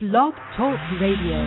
Blog 0.00 0.32
Talk 0.56 0.78
Radio. 0.98 1.44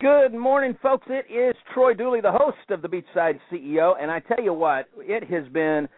Good 0.00 0.32
morning, 0.32 0.78
folks. 0.80 1.08
It 1.10 1.26
is 1.28 1.56
Troy 1.74 1.92
Dooly, 1.92 2.22
the 2.22 2.30
host 2.30 2.70
of 2.70 2.82
the 2.82 2.88
Beachside 2.88 3.40
CEO, 3.50 3.94
and 4.00 4.12
I 4.12 4.20
tell 4.20 4.40
you 4.40 4.52
what, 4.52 4.86
it 4.98 5.28
has 5.28 5.52
been 5.52 5.88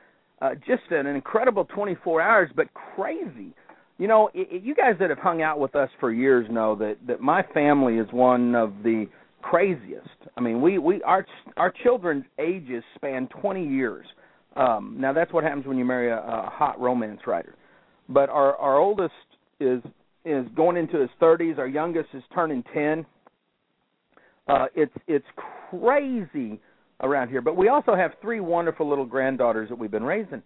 uh, 0.40 0.54
just 0.66 0.85
an 0.90 1.06
incredible 1.06 1.66
24 1.66 2.22
hours, 2.22 2.51
but 2.56 2.69
crazy. 2.96 3.53
You 3.98 4.08
know, 4.08 4.30
it, 4.32 4.48
it, 4.51 4.62
you 4.62 4.74
guys 4.74 4.95
that 5.01 5.11
have 5.11 5.19
hung 5.19 5.43
out 5.43 5.58
with 5.58 5.76
us 5.76 5.90
for 6.01 6.11
years 6.11 6.47
know 6.51 6.74
that 6.76 6.97
that 7.06 7.21
my 7.21 7.42
family 7.53 7.99
is 7.99 8.06
one 8.10 8.54
of 8.54 8.72
the 8.83 9.04
craziest. 9.42 10.08
I 10.38 10.40
mean, 10.40 10.62
we 10.62 10.78
we 10.78 11.03
our 11.03 11.26
our 11.58 11.74
children's 11.83 12.24
ages 12.38 12.83
span 12.94 13.28
20 13.42 13.69
years. 13.69 14.06
Um, 14.56 14.97
now 14.99 15.12
that's 15.12 15.31
what 15.31 15.44
happens 15.44 15.67
when 15.67 15.76
you 15.76 15.85
marry 15.85 16.10
a, 16.10 16.20
a 16.20 16.48
hot 16.51 16.80
romance 16.80 17.20
writer. 17.27 17.55
But 18.09 18.30
our 18.30 18.56
our 18.56 18.78
oldest 18.78 19.12
is 19.60 19.83
is 20.24 20.46
going 20.55 20.77
into 20.77 20.98
his 21.00 21.10
30s. 21.20 21.59
Our 21.59 21.66
youngest 21.66 22.09
is 22.15 22.23
turning 22.34 22.62
10. 22.74 23.06
Uh, 24.48 24.66
it's 24.74 24.92
it's 25.06 25.27
crazy 25.70 26.61
around 27.02 27.28
here. 27.28 27.41
But 27.41 27.56
we 27.56 27.69
also 27.69 27.95
have 27.95 28.12
three 28.20 28.41
wonderful 28.41 28.88
little 28.88 29.06
granddaughters 29.06 29.69
that 29.69 29.78
we've 29.78 29.91
been 29.91 30.05
raising. 30.05 30.42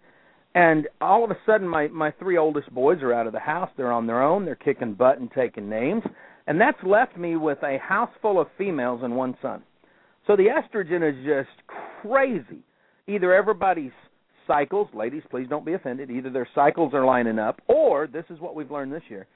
And 0.53 0.87
all 1.01 1.23
of 1.23 1.31
a 1.31 1.37
sudden, 1.45 1.67
my 1.67 1.87
my 1.87 2.11
three 2.11 2.37
oldest 2.37 2.73
boys 2.73 3.01
are 3.01 3.13
out 3.13 3.27
of 3.27 3.33
the 3.33 3.39
house. 3.39 3.69
They're 3.75 3.91
on 3.91 4.07
their 4.07 4.21
own. 4.21 4.45
They're 4.45 4.55
kicking 4.55 4.93
butt 4.93 5.19
and 5.19 5.29
taking 5.31 5.69
names. 5.69 6.03
And 6.47 6.61
that's 6.61 6.77
left 6.85 7.17
me 7.17 7.35
with 7.35 7.57
a 7.63 7.77
house 7.79 8.11
full 8.21 8.39
of 8.39 8.47
females 8.57 9.01
and 9.03 9.15
one 9.15 9.35
son. 9.41 9.63
So 10.27 10.35
the 10.35 10.47
estrogen 10.47 11.07
is 11.07 11.25
just 11.25 11.67
crazy. 12.01 12.63
Either 13.07 13.33
everybody's 13.33 13.91
cycles, 14.47 14.87
ladies, 14.93 15.23
please 15.29 15.47
don't 15.49 15.65
be 15.65 15.73
offended. 15.73 16.11
Either 16.11 16.29
their 16.29 16.47
cycles 16.53 16.93
are 16.93 17.05
lining 17.05 17.39
up, 17.39 17.61
or 17.67 18.07
this 18.07 18.25
is 18.29 18.39
what 18.39 18.55
we've 18.55 18.71
learned 18.71 18.93
this 18.93 19.03
year 19.09 19.27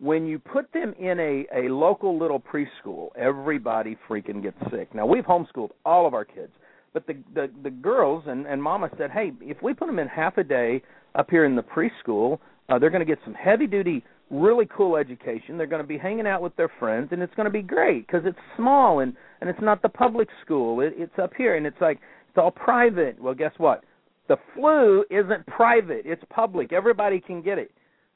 when 0.00 0.26
you 0.26 0.38
put 0.38 0.72
them 0.72 0.94
in 0.98 1.20
a 1.20 1.46
a 1.54 1.68
local 1.68 2.18
little 2.18 2.40
preschool, 2.40 3.08
everybody 3.16 3.96
freaking 4.08 4.42
gets 4.42 4.56
sick. 4.70 4.92
Now 4.94 5.06
we've 5.06 5.24
homeschooled 5.24 5.70
all 5.84 6.06
of 6.06 6.14
our 6.14 6.24
kids, 6.24 6.52
but 6.92 7.06
the 7.06 7.18
the 7.34 7.50
the 7.62 7.70
girls 7.70 8.24
and 8.26 8.46
and 8.46 8.62
Mama 8.62 8.88
said, 8.96 9.10
hey, 9.10 9.32
if 9.40 9.62
we 9.62 9.74
put 9.74 9.86
them 9.86 9.98
in 9.98 10.08
half 10.08 10.38
a 10.38 10.44
day 10.44 10.82
up 11.14 11.28
here 11.30 11.44
in 11.44 11.54
the 11.54 11.62
preschool, 11.62 12.38
uh, 12.68 12.78
they're 12.78 12.90
going 12.90 13.06
to 13.06 13.06
get 13.06 13.18
some 13.24 13.34
heavy 13.34 13.66
duty, 13.66 14.02
really 14.30 14.66
cool 14.74 14.96
education. 14.96 15.58
They're 15.58 15.66
going 15.66 15.82
to 15.82 15.88
be 15.88 15.98
hanging 15.98 16.26
out 16.26 16.40
with 16.40 16.56
their 16.56 16.70
friends, 16.78 17.08
and 17.12 17.20
it's 17.22 17.34
going 17.34 17.46
to 17.46 17.52
be 17.52 17.62
great 17.62 18.06
because 18.06 18.22
it's 18.24 18.38
small 18.56 19.00
and 19.00 19.14
and 19.42 19.50
it's 19.50 19.60
not 19.60 19.82
the 19.82 19.88
public 19.90 20.28
school. 20.42 20.80
It, 20.80 20.94
it's 20.96 21.18
up 21.18 21.32
here, 21.36 21.56
and 21.56 21.66
it's 21.66 21.80
like 21.80 21.98
it's 22.28 22.38
all 22.38 22.50
private. 22.50 23.20
Well, 23.20 23.34
guess 23.34 23.52
what? 23.58 23.84
The 24.28 24.38
flu 24.54 25.04
isn't 25.10 25.46
private; 25.46 26.02
it's 26.06 26.22
public. 26.30 26.72
Everybody 26.72 27.20
can 27.20 27.42
get 27.42 27.58
it 27.58 27.70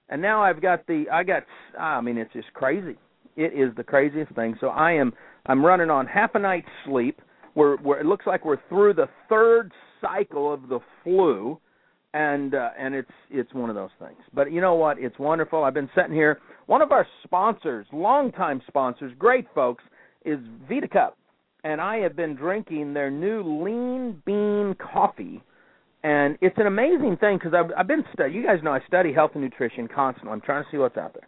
and 0.08 0.20
now 0.20 0.42
I've 0.42 0.60
got 0.60 0.86
the 0.86 1.04
I 1.12 1.22
got 1.22 1.44
I 1.78 2.00
mean 2.00 2.18
it's 2.18 2.32
just 2.32 2.52
crazy. 2.54 2.96
It 3.36 3.52
is 3.52 3.74
the 3.76 3.84
craziest 3.84 4.34
thing. 4.34 4.56
So 4.60 4.68
I 4.68 4.92
am 4.92 5.12
I'm 5.46 5.64
running 5.64 5.90
on 5.90 6.06
half 6.06 6.34
a 6.34 6.38
night's 6.38 6.68
sleep. 6.86 7.20
We're, 7.54 7.76
we're 7.80 8.00
it 8.00 8.06
looks 8.06 8.26
like 8.26 8.44
we're 8.44 8.58
through 8.68 8.94
the 8.94 9.08
third 9.28 9.72
cycle 10.00 10.52
of 10.52 10.68
the 10.68 10.80
flu, 11.02 11.58
and 12.12 12.54
uh, 12.54 12.70
and 12.78 12.94
it's 12.94 13.10
it's 13.30 13.52
one 13.54 13.70
of 13.70 13.76
those 13.76 13.90
things. 13.98 14.18
But 14.32 14.52
you 14.52 14.60
know 14.60 14.74
what? 14.74 14.98
It's 14.98 15.18
wonderful. 15.18 15.64
I've 15.64 15.74
been 15.74 15.90
sitting 15.94 16.12
here. 16.12 16.40
One 16.66 16.80
of 16.80 16.92
our 16.92 17.06
sponsors, 17.24 17.86
longtime 17.92 18.62
sponsors, 18.66 19.12
great 19.18 19.46
folks, 19.54 19.84
is 20.24 20.38
Vita 20.68 20.88
Cup, 20.88 21.18
and 21.62 21.80
I 21.80 21.98
have 21.98 22.16
been 22.16 22.34
drinking 22.34 22.94
their 22.94 23.10
new 23.10 23.42
Lean 23.42 24.22
Bean 24.24 24.74
coffee 24.74 25.42
and 26.04 26.36
it's 26.42 26.56
an 26.58 26.66
amazing 26.66 27.16
thing 27.18 27.38
because 27.38 27.54
I've, 27.54 27.72
I've 27.76 27.88
been 27.88 28.04
study. 28.12 28.34
You 28.34 28.44
guys 28.44 28.58
know 28.62 28.72
I 28.72 28.80
study 28.86 29.12
health 29.12 29.32
and 29.34 29.42
nutrition 29.42 29.88
constantly. 29.88 30.32
I'm 30.32 30.42
trying 30.42 30.62
to 30.62 30.70
see 30.70 30.76
what's 30.76 30.98
out 30.98 31.14
there, 31.14 31.26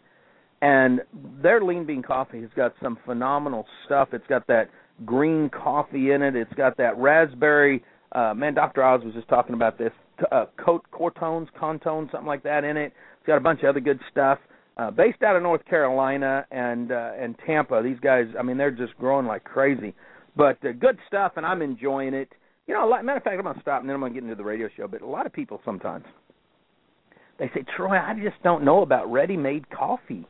and 0.61 1.01
their 1.41 1.61
lean 1.61 1.85
bean 1.85 2.03
coffee 2.03 2.41
has 2.41 2.51
got 2.55 2.73
some 2.81 2.97
phenomenal 3.03 3.65
stuff. 3.85 4.09
It's 4.13 4.27
got 4.27 4.45
that 4.47 4.69
green 5.03 5.49
coffee 5.49 6.11
in 6.11 6.21
it. 6.21 6.35
It's 6.35 6.53
got 6.53 6.77
that 6.77 6.95
raspberry. 6.97 7.83
Uh, 8.11 8.33
man, 8.35 8.53
Dr. 8.53 8.83
Oz 8.83 9.01
was 9.03 9.13
just 9.15 9.27
talking 9.27 9.55
about 9.55 9.77
this. 9.77 9.91
Uh, 10.31 10.45
coat 10.63 10.85
cortones, 10.93 11.47
contones, 11.59 12.11
something 12.11 12.27
like 12.27 12.43
that 12.43 12.63
in 12.63 12.77
it. 12.77 12.93
It's 13.17 13.27
got 13.27 13.37
a 13.37 13.41
bunch 13.41 13.61
of 13.63 13.69
other 13.69 13.79
good 13.79 13.99
stuff. 14.11 14.39
Uh, 14.77 14.91
based 14.91 15.23
out 15.23 15.35
of 15.35 15.41
North 15.41 15.65
Carolina 15.65 16.45
and 16.51 16.91
uh, 16.91 17.11
and 17.19 17.35
Tampa, 17.47 17.81
these 17.83 17.99
guys, 17.99 18.25
I 18.39 18.43
mean, 18.43 18.57
they're 18.57 18.69
just 18.69 18.95
growing 18.97 19.25
like 19.25 19.43
crazy. 19.43 19.95
But 20.35 20.63
uh, 20.63 20.73
good 20.79 20.99
stuff, 21.07 21.33
and 21.35 21.45
I'm 21.47 21.63
enjoying 21.63 22.13
it. 22.13 22.31
You 22.67 22.73
know, 22.73 22.87
a 22.87 22.89
lot, 22.89 23.03
matter 23.05 23.17
of 23.17 23.23
fact, 23.23 23.37
I'm 23.37 23.43
gonna 23.43 23.61
stop 23.61 23.81
and 23.81 23.89
then 23.89 23.95
I'm 23.95 24.01
gonna 24.01 24.13
get 24.13 24.23
into 24.23 24.35
the 24.35 24.43
radio 24.43 24.67
show. 24.75 24.87
But 24.87 25.01
a 25.01 25.07
lot 25.07 25.25
of 25.25 25.33
people 25.33 25.61
sometimes 25.65 26.05
they 27.39 27.49
say, 27.53 27.63
Troy, 27.75 27.97
I 27.97 28.13
just 28.15 28.41
don't 28.43 28.63
know 28.63 28.81
about 28.81 29.11
ready-made 29.11 29.69
coffee. 29.69 30.25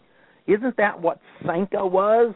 Isn't 0.46 0.78
that 0.78 1.02
what 1.02 1.20
Sanka 1.46 1.86
was? 1.86 2.36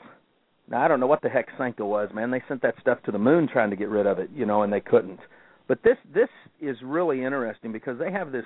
Now 0.69 0.83
I 0.83 0.87
don't 0.87 0.99
know 0.99 1.07
what 1.07 1.21
the 1.21 1.29
heck 1.29 1.47
Sanka 1.57 1.85
was, 1.85 2.09
man. 2.13 2.31
They 2.31 2.41
sent 2.47 2.61
that 2.61 2.75
stuff 2.81 2.99
to 3.05 3.11
the 3.11 3.19
moon 3.19 3.47
trying 3.51 3.69
to 3.69 3.75
get 3.75 3.89
rid 3.89 4.07
of 4.07 4.19
it, 4.19 4.29
you 4.33 4.45
know, 4.45 4.63
and 4.63 4.71
they 4.71 4.79
couldn't. 4.79 5.19
But 5.67 5.83
this 5.83 5.97
this 6.13 6.29
is 6.61 6.77
really 6.83 7.23
interesting 7.23 7.71
because 7.71 7.99
they 7.99 8.11
have 8.11 8.31
this 8.31 8.45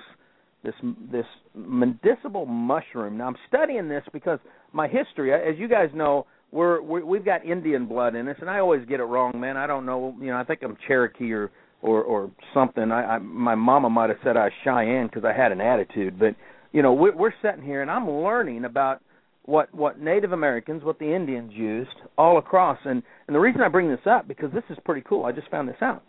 this 0.62 0.74
this 1.10 1.26
medicinal 1.54 2.46
mushroom. 2.46 3.16
Now 3.16 3.28
I'm 3.28 3.36
studying 3.48 3.88
this 3.88 4.04
because 4.12 4.38
my 4.72 4.88
history, 4.88 5.32
as 5.32 5.58
you 5.58 5.68
guys 5.68 5.90
know, 5.94 6.26
we're, 6.56 6.80
we 6.80 7.02
we've 7.02 7.24
got 7.24 7.44
Indian 7.44 7.86
blood 7.86 8.14
in 8.14 8.28
us, 8.28 8.36
and 8.40 8.48
I 8.48 8.60
always 8.60 8.84
get 8.86 9.00
it 9.00 9.04
wrong, 9.04 9.38
man. 9.38 9.56
I 9.56 9.66
don't 9.66 9.84
know, 9.84 10.16
you 10.18 10.28
know. 10.28 10.36
I 10.36 10.44
think 10.44 10.60
I'm 10.62 10.76
Cherokee 10.88 11.32
or 11.32 11.50
or 11.82 12.02
or 12.02 12.30
something. 12.54 12.90
I, 12.90 13.16
I 13.16 13.18
my 13.18 13.54
mama 13.54 13.90
might 13.90 14.08
have 14.08 14.18
said 14.24 14.36
I 14.36 14.44
was 14.44 14.52
Cheyenne 14.64 15.06
because 15.06 15.24
I 15.24 15.32
had 15.32 15.52
an 15.52 15.60
attitude, 15.60 16.18
but 16.18 16.34
you 16.72 16.82
know, 16.82 16.92
we're, 16.92 17.14
we're 17.14 17.34
sitting 17.42 17.62
here 17.62 17.82
and 17.82 17.90
I'm 17.90 18.10
learning 18.10 18.64
about 18.64 19.02
what 19.44 19.72
what 19.74 20.00
Native 20.00 20.32
Americans, 20.32 20.82
what 20.82 20.98
the 20.98 21.14
Indians 21.14 21.52
used 21.54 21.94
all 22.16 22.38
across, 22.38 22.78
and 22.84 23.02
and 23.26 23.34
the 23.34 23.40
reason 23.40 23.60
I 23.60 23.68
bring 23.68 23.88
this 23.88 24.06
up 24.06 24.26
because 24.26 24.50
this 24.52 24.64
is 24.70 24.78
pretty 24.84 25.02
cool. 25.06 25.24
I 25.24 25.32
just 25.32 25.50
found 25.50 25.68
this 25.68 25.82
out. 25.82 26.02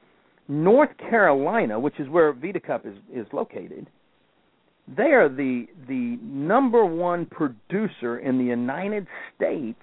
North 0.47 0.97
Carolina, 0.97 1.77
which 1.77 1.99
is 1.99 2.07
where 2.07 2.31
Vita 2.31 2.61
Cup 2.61 2.85
is 2.85 2.95
is 3.13 3.27
located, 3.33 3.87
they 4.87 5.11
are 5.11 5.27
the 5.27 5.67
the 5.87 6.17
number 6.21 6.85
one 6.85 7.25
producer 7.25 8.19
in 8.19 8.37
the 8.37 8.45
United 8.45 9.07
States 9.35 9.81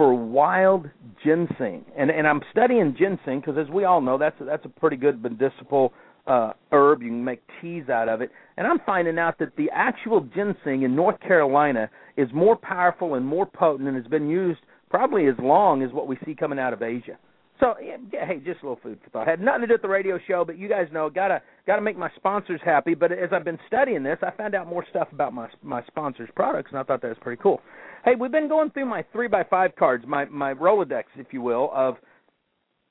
for 0.00 0.14
wild 0.14 0.88
ginseng, 1.22 1.84
and 1.94 2.10
and 2.10 2.26
I'm 2.26 2.40
studying 2.50 2.96
ginseng 2.98 3.40
because, 3.40 3.58
as 3.58 3.68
we 3.68 3.84
all 3.84 4.00
know, 4.00 4.16
that's 4.16 4.36
that's 4.40 4.64
a 4.64 4.68
pretty 4.70 4.96
good 4.96 5.22
medicinal 5.22 5.92
uh, 6.26 6.54
herb. 6.72 7.02
You 7.02 7.08
can 7.08 7.22
make 7.22 7.42
teas 7.60 7.90
out 7.90 8.08
of 8.08 8.22
it, 8.22 8.30
and 8.56 8.66
I'm 8.66 8.78
finding 8.86 9.18
out 9.18 9.38
that 9.40 9.54
the 9.56 9.68
actual 9.74 10.22
ginseng 10.34 10.84
in 10.84 10.96
North 10.96 11.20
Carolina 11.20 11.90
is 12.16 12.30
more 12.32 12.56
powerful 12.56 13.16
and 13.16 13.26
more 13.26 13.44
potent, 13.44 13.88
and 13.88 13.96
has 13.98 14.06
been 14.06 14.26
used 14.26 14.60
probably 14.88 15.26
as 15.26 15.34
long 15.38 15.82
as 15.82 15.92
what 15.92 16.06
we 16.06 16.16
see 16.24 16.34
coming 16.34 16.58
out 16.58 16.72
of 16.72 16.80
Asia. 16.80 17.18
So 17.60 17.74
yeah, 17.82 17.96
hey, 18.26 18.38
just 18.38 18.62
a 18.62 18.66
little 18.66 18.80
food 18.82 18.98
for 19.04 19.10
thought. 19.10 19.28
Had 19.28 19.40
nothing 19.40 19.62
to 19.62 19.66
do 19.66 19.74
with 19.74 19.82
the 19.82 19.88
radio 19.88 20.18
show, 20.26 20.44
but 20.46 20.56
you 20.56 20.68
guys 20.68 20.88
know 20.92 21.10
gotta 21.10 21.42
gotta 21.66 21.82
make 21.82 21.96
my 21.96 22.10
sponsors 22.16 22.60
happy. 22.64 22.94
But 22.94 23.12
as 23.12 23.28
I've 23.32 23.44
been 23.44 23.58
studying 23.66 24.02
this, 24.02 24.18
I 24.22 24.30
found 24.30 24.54
out 24.54 24.66
more 24.66 24.84
stuff 24.88 25.08
about 25.12 25.34
my 25.34 25.48
my 25.62 25.84
sponsors' 25.86 26.30
products, 26.34 26.70
and 26.70 26.80
I 26.80 26.82
thought 26.82 27.02
that 27.02 27.08
was 27.08 27.18
pretty 27.20 27.40
cool. 27.42 27.60
Hey, 28.04 28.12
we've 28.18 28.32
been 28.32 28.48
going 28.48 28.70
through 28.70 28.86
my 28.86 29.04
three 29.12 29.28
by 29.28 29.44
five 29.44 29.76
cards, 29.76 30.04
my 30.08 30.24
my 30.24 30.54
Rolodex, 30.54 31.04
if 31.16 31.28
you 31.32 31.42
will, 31.42 31.70
of 31.74 31.96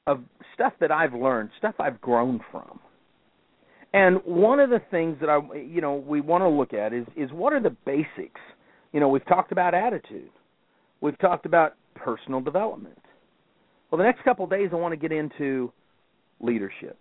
of 0.05 0.21
stuff 0.53 0.73
that 0.79 0.91
I've 0.91 1.13
learned, 1.13 1.49
stuff 1.57 1.75
I've 1.79 1.99
grown 1.99 2.39
from. 2.51 2.79
And 3.91 4.17
one 4.23 4.59
of 4.59 4.69
the 4.69 4.81
things 4.91 5.17
that 5.19 5.29
I 5.29 5.39
you 5.55 5.81
know 5.81 5.95
we 5.95 6.21
want 6.21 6.43
to 6.43 6.47
look 6.47 6.73
at 6.73 6.93
is 6.93 7.07
is 7.17 7.31
what 7.31 7.53
are 7.53 7.61
the 7.61 7.75
basics. 7.85 8.41
You 8.93 8.99
know, 8.99 9.09
we've 9.09 9.25
talked 9.25 9.51
about 9.51 9.73
attitude. 9.73 10.29
We've 11.01 11.17
talked 11.17 11.47
about 11.47 11.73
personal 11.95 12.39
development. 12.41 12.99
Well, 13.89 13.97
the 13.97 14.03
next 14.03 14.23
couple 14.23 14.45
of 14.45 14.51
days 14.51 14.69
I 14.71 14.75
want 14.75 14.93
to 14.93 14.97
get 14.97 15.11
into 15.11 15.71
leadership. 16.39 16.97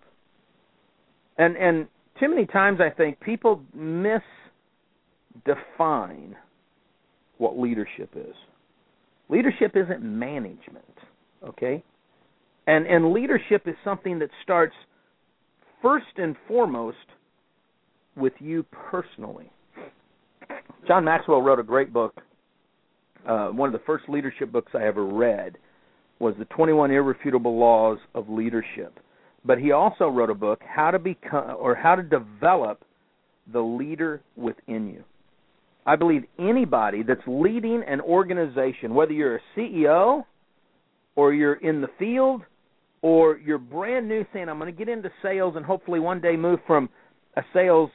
And 1.36 1.56
and 1.56 1.86
too 2.18 2.28
many 2.28 2.46
times 2.46 2.80
I 2.80 2.90
think 2.90 3.20
people 3.20 3.62
misdefine 3.76 4.22
what 7.36 7.58
leadership 7.58 8.10
is. 8.16 8.34
Leadership 9.28 9.76
isn't 9.76 10.02
management, 10.02 10.84
okay? 11.46 11.84
And 12.66 12.86
and 12.86 13.12
leadership 13.12 13.62
is 13.66 13.74
something 13.84 14.18
that 14.20 14.30
starts 14.42 14.74
first 15.82 16.06
and 16.16 16.34
foremost 16.48 16.96
with 18.16 18.32
you 18.40 18.64
personally. 18.90 19.50
John 20.88 21.04
Maxwell 21.04 21.42
wrote 21.42 21.60
a 21.60 21.62
great 21.62 21.92
book, 21.92 22.20
uh, 23.28 23.48
one 23.48 23.68
of 23.68 23.74
the 23.74 23.84
first 23.86 24.08
leadership 24.08 24.50
books 24.50 24.72
I 24.74 24.84
ever 24.86 25.04
read 25.04 25.58
was 26.20 26.34
the 26.38 26.44
21 26.46 26.90
irrefutable 26.90 27.58
laws 27.58 27.98
of 28.14 28.28
leadership. 28.28 28.98
But 29.44 29.58
he 29.58 29.72
also 29.72 30.08
wrote 30.08 30.30
a 30.30 30.34
book, 30.34 30.60
how 30.66 30.90
to 30.90 30.98
become 30.98 31.56
or 31.58 31.74
how 31.74 31.94
to 31.94 32.02
develop 32.02 32.82
the 33.52 33.60
leader 33.60 34.20
within 34.36 34.88
you. 34.88 35.04
I 35.86 35.96
believe 35.96 36.24
anybody 36.38 37.02
that's 37.02 37.22
leading 37.26 37.82
an 37.86 38.00
organization, 38.00 38.94
whether 38.94 39.12
you're 39.12 39.36
a 39.36 39.40
CEO 39.56 40.24
or 41.16 41.32
you're 41.32 41.54
in 41.54 41.80
the 41.80 41.88
field 41.98 42.42
or 43.00 43.38
you're 43.38 43.58
brand 43.58 44.06
new 44.08 44.24
saying 44.32 44.48
I'm 44.48 44.58
going 44.58 44.72
to 44.72 44.78
get 44.78 44.88
into 44.88 45.10
sales 45.22 45.54
and 45.56 45.64
hopefully 45.64 46.00
one 46.00 46.20
day 46.20 46.36
move 46.36 46.60
from 46.66 46.90
a 47.36 47.42
sales 47.54 47.90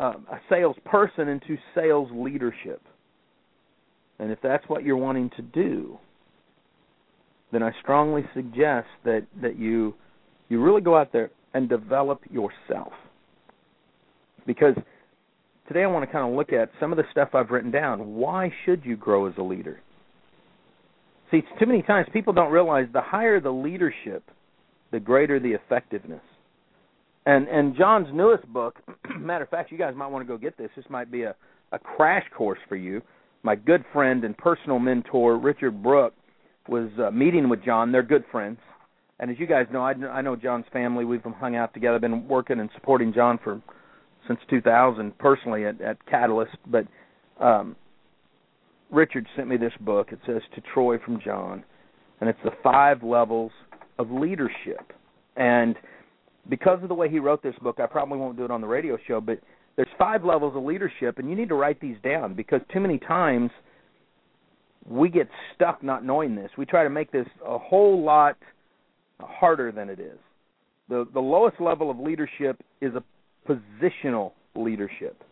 uh, 0.00 0.14
a 0.30 0.40
salesperson 0.48 1.28
into 1.28 1.56
sales 1.74 2.08
leadership. 2.12 2.82
and 4.18 4.32
if 4.32 4.40
that's 4.42 4.68
what 4.68 4.82
you're 4.82 4.96
wanting 4.96 5.30
to 5.36 5.42
do, 5.42 5.98
then 7.54 7.62
I 7.62 7.70
strongly 7.80 8.22
suggest 8.34 8.88
that 9.04 9.26
that 9.40 9.58
you 9.58 9.94
you 10.48 10.62
really 10.62 10.80
go 10.80 10.96
out 10.96 11.12
there 11.12 11.30
and 11.54 11.68
develop 11.68 12.20
yourself. 12.30 12.92
Because 14.46 14.74
today 15.68 15.84
I 15.84 15.86
want 15.86 16.04
to 16.04 16.12
kind 16.12 16.28
of 16.28 16.36
look 16.36 16.52
at 16.52 16.70
some 16.80 16.92
of 16.92 16.98
the 16.98 17.04
stuff 17.12 17.30
I've 17.32 17.50
written 17.50 17.70
down. 17.70 18.16
Why 18.16 18.52
should 18.64 18.84
you 18.84 18.96
grow 18.96 19.26
as 19.26 19.34
a 19.38 19.42
leader? 19.42 19.80
See, 21.30 21.42
too 21.58 21.66
many 21.66 21.82
times 21.82 22.08
people 22.12 22.32
don't 22.32 22.52
realize 22.52 22.86
the 22.92 23.00
higher 23.00 23.40
the 23.40 23.50
leadership, 23.50 24.24
the 24.90 25.00
greater 25.00 25.38
the 25.38 25.52
effectiveness. 25.52 26.22
And 27.24 27.48
and 27.48 27.76
John's 27.76 28.08
newest 28.12 28.46
book, 28.52 28.80
matter 29.18 29.44
of 29.44 29.50
fact, 29.50 29.70
you 29.70 29.78
guys 29.78 29.94
might 29.96 30.08
want 30.08 30.26
to 30.26 30.28
go 30.28 30.36
get 30.36 30.58
this. 30.58 30.70
This 30.76 30.84
might 30.90 31.10
be 31.10 31.22
a 31.22 31.34
a 31.72 31.78
crash 31.78 32.24
course 32.36 32.58
for 32.68 32.76
you. 32.76 33.00
My 33.42 33.54
good 33.54 33.84
friend 33.92 34.24
and 34.24 34.36
personal 34.36 34.78
mentor 34.78 35.38
Richard 35.38 35.82
Brooke 35.82 36.14
was 36.68 36.88
uh, 36.98 37.10
meeting 37.10 37.48
with 37.48 37.64
John. 37.64 37.92
They're 37.92 38.02
good 38.02 38.24
friends, 38.30 38.58
and 39.20 39.30
as 39.30 39.38
you 39.38 39.46
guys 39.46 39.66
know, 39.72 39.82
I, 39.82 39.92
I 39.92 40.22
know 40.22 40.36
John's 40.36 40.66
family. 40.72 41.04
We've 41.04 41.22
hung 41.22 41.56
out 41.56 41.74
together. 41.74 41.98
Been 41.98 42.26
working 42.28 42.60
and 42.60 42.70
supporting 42.74 43.12
John 43.12 43.38
for 43.42 43.60
since 44.26 44.40
2000 44.48 45.16
personally 45.18 45.66
at, 45.66 45.80
at 45.80 46.04
Catalyst. 46.06 46.56
But 46.66 46.86
um, 47.40 47.76
Richard 48.90 49.26
sent 49.36 49.48
me 49.48 49.56
this 49.56 49.72
book. 49.80 50.08
It 50.12 50.18
says 50.26 50.42
to 50.54 50.62
Troy 50.72 50.98
from 50.98 51.20
John, 51.24 51.64
and 52.20 52.30
it's 52.30 52.38
the 52.44 52.52
five 52.62 53.02
levels 53.02 53.52
of 53.98 54.10
leadership. 54.10 54.92
And 55.36 55.76
because 56.48 56.82
of 56.82 56.88
the 56.88 56.94
way 56.94 57.08
he 57.08 57.18
wrote 57.18 57.42
this 57.42 57.54
book, 57.62 57.80
I 57.80 57.86
probably 57.86 58.18
won't 58.18 58.36
do 58.36 58.44
it 58.44 58.50
on 58.50 58.60
the 58.60 58.66
radio 58.66 58.96
show, 59.06 59.20
but 59.20 59.40
there's 59.76 59.88
five 59.98 60.24
levels 60.24 60.56
of 60.56 60.62
leadership, 60.62 61.18
and 61.18 61.28
you 61.28 61.36
need 61.36 61.48
to 61.48 61.54
write 61.54 61.80
these 61.80 61.96
down 62.04 62.34
because 62.34 62.60
too 62.72 62.80
many 62.80 62.98
times 62.98 63.50
we 64.88 65.08
get 65.08 65.28
stuck 65.54 65.82
not 65.82 66.04
knowing 66.04 66.34
this. 66.34 66.50
We 66.58 66.66
try 66.66 66.84
to 66.84 66.90
make 66.90 67.10
this 67.10 67.26
a 67.46 67.58
whole 67.58 68.02
lot 68.04 68.36
harder 69.20 69.72
than 69.72 69.88
it 69.88 70.00
is. 70.00 70.18
The 70.88 71.06
the 71.12 71.20
lowest 71.20 71.60
level 71.60 71.90
of 71.90 71.98
leadership 71.98 72.62
is 72.80 72.92
a 72.94 73.02
positional 73.50 74.32
leadership. 74.54 75.22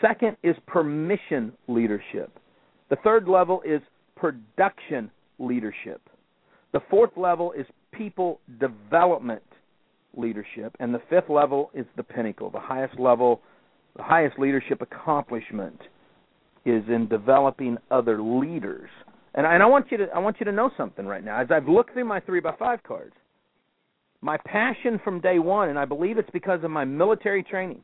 Second 0.00 0.36
is 0.42 0.56
permission 0.66 1.52
leadership. 1.68 2.30
The 2.90 2.96
third 3.04 3.28
level 3.28 3.62
is 3.64 3.80
production 4.16 5.10
leadership. 5.38 6.00
The 6.72 6.80
fourth 6.90 7.16
level 7.16 7.52
is 7.52 7.66
people 7.92 8.40
development 8.60 9.42
leadership. 10.16 10.76
And 10.80 10.94
the 10.94 11.00
fifth 11.08 11.28
level 11.28 11.70
is 11.74 11.86
the 11.96 12.02
pinnacle. 12.02 12.50
The 12.50 12.60
highest 12.60 12.98
level, 12.98 13.40
the 13.96 14.02
highest 14.02 14.38
leadership 14.38 14.82
accomplishment 14.82 15.80
is 16.64 16.82
in 16.88 17.08
developing 17.08 17.76
other 17.90 18.22
leaders. 18.22 18.90
And 19.34 19.46
I, 19.46 19.54
and 19.54 19.62
I 19.62 19.66
want 19.66 19.90
you 19.90 19.98
to 19.98 20.06
I 20.14 20.18
want 20.18 20.36
you 20.40 20.44
to 20.46 20.52
know 20.52 20.70
something 20.76 21.06
right 21.06 21.24
now. 21.24 21.40
As 21.40 21.48
I've 21.50 21.68
looked 21.68 21.94
through 21.94 22.04
my 22.04 22.20
three 22.20 22.40
by 22.40 22.54
five 22.58 22.82
cards, 22.82 23.14
my 24.20 24.36
passion 24.44 25.00
from 25.02 25.20
day 25.20 25.38
one, 25.38 25.68
and 25.68 25.78
I 25.78 25.84
believe 25.84 26.18
it's 26.18 26.30
because 26.32 26.62
of 26.62 26.70
my 26.70 26.84
military 26.84 27.42
training. 27.42 27.82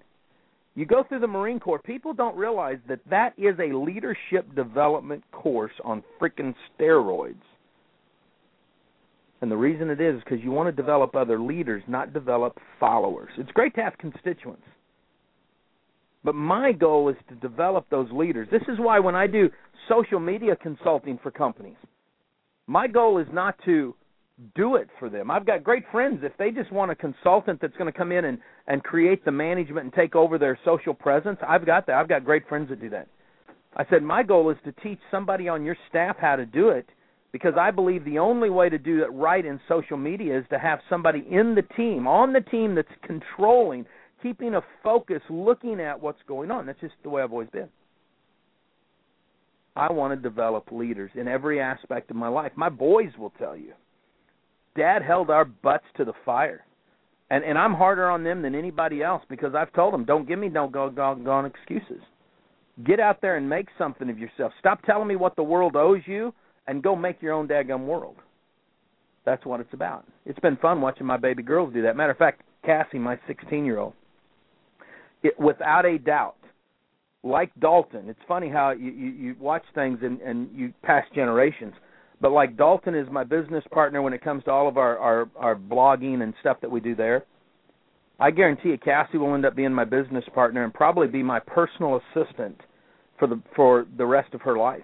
You 0.74 0.86
go 0.86 1.02
through 1.02 1.20
the 1.20 1.26
Marine 1.26 1.58
Corps, 1.58 1.80
people 1.80 2.14
don't 2.14 2.36
realize 2.36 2.78
that 2.88 3.00
that 3.10 3.34
is 3.36 3.58
a 3.58 3.74
leadership 3.76 4.54
development 4.54 5.24
course 5.32 5.72
on 5.82 6.04
freaking 6.20 6.54
steroids. 6.78 7.42
And 9.40 9.50
the 9.50 9.56
reason 9.56 9.90
it 9.90 10.00
is 10.00 10.16
is 10.16 10.22
because 10.22 10.38
you 10.44 10.52
want 10.52 10.68
to 10.68 10.72
develop 10.72 11.16
other 11.16 11.40
leaders, 11.40 11.82
not 11.88 12.12
develop 12.12 12.58
followers. 12.78 13.30
It's 13.38 13.50
great 13.52 13.74
to 13.74 13.82
have 13.82 13.98
constituents. 13.98 14.62
But 16.24 16.34
my 16.34 16.72
goal 16.72 17.08
is 17.08 17.16
to 17.28 17.34
develop 17.36 17.86
those 17.90 18.08
leaders. 18.12 18.48
This 18.50 18.62
is 18.68 18.78
why 18.78 18.98
when 18.98 19.14
I 19.14 19.26
do 19.26 19.50
social 19.88 20.20
media 20.20 20.56
consulting 20.56 21.18
for 21.22 21.30
companies, 21.30 21.76
my 22.66 22.86
goal 22.86 23.18
is 23.18 23.26
not 23.32 23.56
to 23.64 23.94
do 24.54 24.76
it 24.76 24.88
for 24.98 25.08
them. 25.08 25.30
I've 25.30 25.46
got 25.46 25.64
great 25.64 25.84
friends. 25.90 26.20
If 26.22 26.36
they 26.38 26.50
just 26.50 26.70
want 26.70 26.90
a 26.90 26.94
consultant 26.94 27.60
that's 27.60 27.76
going 27.76 27.90
to 27.90 27.96
come 27.96 28.12
in 28.12 28.24
and, 28.24 28.38
and 28.66 28.82
create 28.82 29.24
the 29.24 29.32
management 29.32 29.84
and 29.84 29.92
take 29.92 30.14
over 30.14 30.38
their 30.38 30.58
social 30.64 30.94
presence, 30.94 31.38
I've 31.46 31.66
got 31.66 31.86
that. 31.86 31.96
I've 31.96 32.08
got 32.08 32.24
great 32.24 32.48
friends 32.48 32.68
that 32.68 32.80
do 32.80 32.90
that. 32.90 33.08
I 33.76 33.84
said, 33.90 34.02
my 34.02 34.22
goal 34.22 34.50
is 34.50 34.56
to 34.64 34.72
teach 34.82 34.98
somebody 35.10 35.48
on 35.48 35.64
your 35.64 35.76
staff 35.88 36.16
how 36.20 36.36
to 36.36 36.46
do 36.46 36.70
it 36.70 36.88
because 37.32 37.54
I 37.58 37.70
believe 37.70 38.04
the 38.04 38.18
only 38.18 38.50
way 38.50 38.68
to 38.68 38.78
do 38.78 39.02
it 39.02 39.12
right 39.12 39.44
in 39.44 39.60
social 39.68 39.96
media 39.96 40.38
is 40.38 40.44
to 40.50 40.58
have 40.58 40.80
somebody 40.88 41.24
in 41.30 41.54
the 41.54 41.62
team, 41.76 42.06
on 42.06 42.32
the 42.32 42.40
team 42.40 42.74
that's 42.74 42.88
controlling, 43.06 43.86
keeping 44.22 44.54
a 44.54 44.62
focus, 44.82 45.22
looking 45.30 45.80
at 45.80 46.00
what's 46.00 46.22
going 46.26 46.50
on. 46.50 46.66
That's 46.66 46.80
just 46.80 46.94
the 47.02 47.08
way 47.08 47.22
I've 47.22 47.32
always 47.32 47.50
been. 47.50 47.68
I 49.76 49.92
want 49.92 50.12
to 50.12 50.28
develop 50.28 50.68
leaders 50.72 51.10
in 51.14 51.28
every 51.28 51.60
aspect 51.60 52.10
of 52.10 52.16
my 52.16 52.28
life. 52.28 52.52
My 52.56 52.68
boys 52.68 53.10
will 53.16 53.32
tell 53.38 53.56
you. 53.56 53.72
Dad 54.76 55.02
held 55.02 55.30
our 55.30 55.44
butts 55.44 55.84
to 55.96 56.04
the 56.04 56.12
fire. 56.24 56.64
And 57.30 57.44
and 57.44 57.58
I'm 57.58 57.74
harder 57.74 58.08
on 58.08 58.24
them 58.24 58.42
than 58.42 58.54
anybody 58.54 59.02
else 59.02 59.22
because 59.28 59.54
I've 59.54 59.72
told 59.74 59.92
them, 59.92 60.04
don't 60.04 60.26
give 60.26 60.38
me 60.38 60.48
no 60.48 60.68
go 60.68 60.88
go 60.90 61.14
gone 61.14 61.46
excuses. 61.46 62.02
Get 62.84 63.00
out 63.00 63.20
there 63.20 63.36
and 63.36 63.48
make 63.48 63.66
something 63.76 64.08
of 64.08 64.18
yourself. 64.18 64.52
Stop 64.58 64.82
telling 64.82 65.08
me 65.08 65.16
what 65.16 65.36
the 65.36 65.42
world 65.42 65.76
owes 65.76 66.02
you 66.06 66.32
and 66.66 66.82
go 66.82 66.96
make 66.96 67.20
your 67.20 67.32
own 67.32 67.48
daggum 67.48 67.86
world. 67.86 68.16
That's 69.24 69.44
what 69.44 69.60
it's 69.60 69.74
about. 69.74 70.06
It's 70.24 70.38
been 70.38 70.56
fun 70.56 70.80
watching 70.80 71.06
my 71.06 71.16
baby 71.16 71.42
girls 71.42 71.74
do 71.74 71.82
that. 71.82 71.96
Matter 71.96 72.12
of 72.12 72.18
fact, 72.18 72.42
Cassie, 72.64 72.98
my 72.98 73.18
16 73.26 73.64
year 73.64 73.78
old, 73.78 73.92
it, 75.22 75.38
without 75.38 75.84
a 75.84 75.98
doubt, 75.98 76.36
like 77.24 77.50
Dalton, 77.60 78.08
it's 78.08 78.20
funny 78.28 78.48
how 78.48 78.70
you, 78.70 78.90
you, 78.90 79.08
you 79.10 79.36
watch 79.40 79.64
things 79.74 79.98
and, 80.02 80.20
and 80.20 80.48
you 80.54 80.72
pass 80.82 81.04
generations. 81.14 81.74
But 82.20 82.32
like 82.32 82.56
Dalton 82.56 82.94
is 82.94 83.06
my 83.10 83.24
business 83.24 83.64
partner 83.72 84.02
when 84.02 84.12
it 84.12 84.22
comes 84.22 84.44
to 84.44 84.50
all 84.50 84.68
of 84.68 84.76
our, 84.76 84.98
our, 84.98 85.30
our 85.36 85.56
blogging 85.56 86.22
and 86.22 86.34
stuff 86.40 86.58
that 86.60 86.70
we 86.70 86.80
do 86.80 86.94
there. 86.94 87.24
I 88.20 88.30
guarantee 88.32 88.70
you 88.70 88.78
Cassie 88.78 89.18
will 89.18 89.34
end 89.34 89.46
up 89.46 89.54
being 89.54 89.72
my 89.72 89.84
business 89.84 90.24
partner 90.34 90.64
and 90.64 90.74
probably 90.74 91.06
be 91.06 91.22
my 91.22 91.38
personal 91.38 92.00
assistant 92.00 92.60
for 93.18 93.28
the 93.28 93.40
for 93.54 93.86
the 93.96 94.06
rest 94.06 94.34
of 94.34 94.40
her 94.42 94.56
life. 94.56 94.82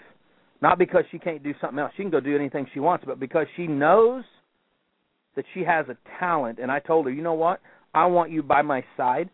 Not 0.62 0.78
because 0.78 1.04
she 1.10 1.18
can't 1.18 1.42
do 1.42 1.52
something 1.60 1.78
else. 1.78 1.92
She 1.96 2.02
can 2.02 2.10
go 2.10 2.20
do 2.20 2.36
anything 2.36 2.66
she 2.72 2.80
wants, 2.80 3.04
but 3.06 3.18
because 3.18 3.46
she 3.56 3.66
knows 3.66 4.24
that 5.34 5.44
she 5.52 5.60
has 5.60 5.86
a 5.88 5.96
talent. 6.20 6.60
And 6.60 6.70
I 6.70 6.78
told 6.78 7.06
her, 7.06 7.12
you 7.12 7.22
know 7.22 7.34
what? 7.34 7.60
I 7.92 8.06
want 8.06 8.30
you 8.30 8.42
by 8.42 8.62
my 8.62 8.84
side. 8.96 9.28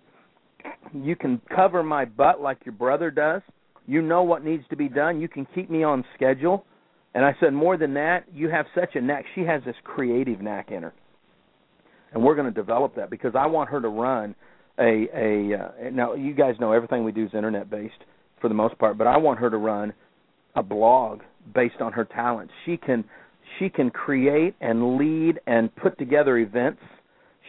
You 0.92 1.16
can 1.16 1.40
cover 1.54 1.82
my 1.82 2.04
butt 2.04 2.40
like 2.40 2.58
your 2.64 2.74
brother 2.74 3.10
does. 3.10 3.42
You 3.86 4.02
know 4.02 4.22
what 4.22 4.44
needs 4.44 4.64
to 4.70 4.76
be 4.76 4.88
done. 4.88 5.20
You 5.20 5.28
can 5.28 5.46
keep 5.54 5.70
me 5.70 5.82
on 5.82 6.04
schedule. 6.14 6.64
And 7.14 7.24
I 7.24 7.34
said, 7.40 7.52
more 7.52 7.76
than 7.76 7.94
that, 7.94 8.24
you 8.32 8.48
have 8.48 8.66
such 8.74 8.94
a 8.94 9.00
knack. 9.00 9.24
She 9.34 9.42
has 9.42 9.62
this 9.64 9.74
creative 9.82 10.40
knack 10.40 10.70
in 10.70 10.84
her. 10.84 10.94
And 12.12 12.22
we're 12.22 12.34
going 12.34 12.46
to 12.46 12.52
develop 12.52 12.94
that 12.96 13.10
because 13.10 13.32
I 13.34 13.46
want 13.46 13.70
her 13.70 13.80
to 13.80 13.88
run 13.88 14.34
a 14.78 15.06
a 15.14 15.54
uh, 15.54 15.90
now 15.92 16.14
you 16.14 16.34
guys 16.34 16.54
know 16.58 16.72
everything 16.72 17.04
we 17.04 17.12
do 17.12 17.26
is 17.26 17.30
internet 17.34 17.70
based 17.70 17.94
for 18.40 18.48
the 18.48 18.54
most 18.54 18.78
part, 18.78 18.96
but 18.96 19.06
I 19.06 19.16
want 19.16 19.38
her 19.40 19.50
to 19.50 19.56
run 19.58 19.92
a 20.56 20.62
blog 20.62 21.20
based 21.54 21.80
on 21.80 21.92
her 21.92 22.04
talents. 22.04 22.52
She 22.64 22.76
can 22.76 23.04
she 23.58 23.68
can 23.68 23.90
create 23.90 24.54
and 24.60 24.96
lead 24.96 25.40
and 25.46 25.74
put 25.76 25.98
together 25.98 26.38
events. 26.38 26.80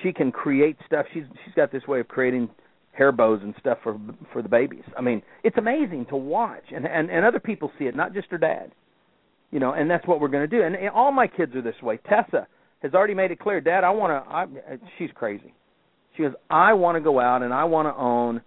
She 0.04 0.12
can 0.12 0.32
create 0.32 0.78
stuff. 0.86 1.06
She's 1.14 1.24
she's 1.46 1.54
got 1.56 1.72
this 1.72 1.88
way 1.88 2.00
of 2.02 2.08
creating 2.08 2.50
hair 2.92 3.12
bows 3.12 3.40
and 3.44 3.54
stuff 3.60 3.78
for 3.84 4.00
for 4.34 4.42
the 4.42 4.50
babies. 4.50 4.84
I 4.98 5.02
mean, 5.02 5.22
it's 5.44 5.58
amazing 5.58 6.08
to 6.10 6.16
watch, 6.18 6.64
and 6.74 6.86
and 6.86 7.10
and 7.10 7.26
other 7.26 7.40
people 7.40 7.72
see 7.78 7.86
it, 7.86 7.96
not 7.96 8.14
just 8.14 8.30
her 8.32 8.38
dad. 8.38 8.72
You 9.52 9.60
know, 9.60 9.74
and 9.74 9.90
that's 9.90 10.08
what 10.08 10.22
we're 10.22 10.30
going 10.30 10.50
to 10.50 10.58
do. 10.58 10.64
And, 10.64 10.76
and 10.76 10.90
all 10.90 11.12
my 11.12 11.28
kids 11.28 11.54
are 11.56 11.62
this 11.62 11.76
way. 11.84 12.00
Tessa 12.08 12.48
has 12.82 12.94
already 12.94 13.14
made 13.14 13.32
it 13.32 13.40
clear, 13.40 13.60
Dad, 13.60 13.84
I 13.84 13.90
want 13.90 14.12
to. 14.12 14.32
I, 14.32 14.78
she's 14.98 15.10
crazy. 15.14 15.54
She 16.16 16.24
goes, 16.24 16.34
I 16.50 16.74
want 16.74 16.96
to 16.96 17.02
go 17.02 17.20
out 17.20 17.44
and 17.44 17.54
I 17.54 17.64
want 17.66 17.88
to 17.88 17.96
own 17.96 18.42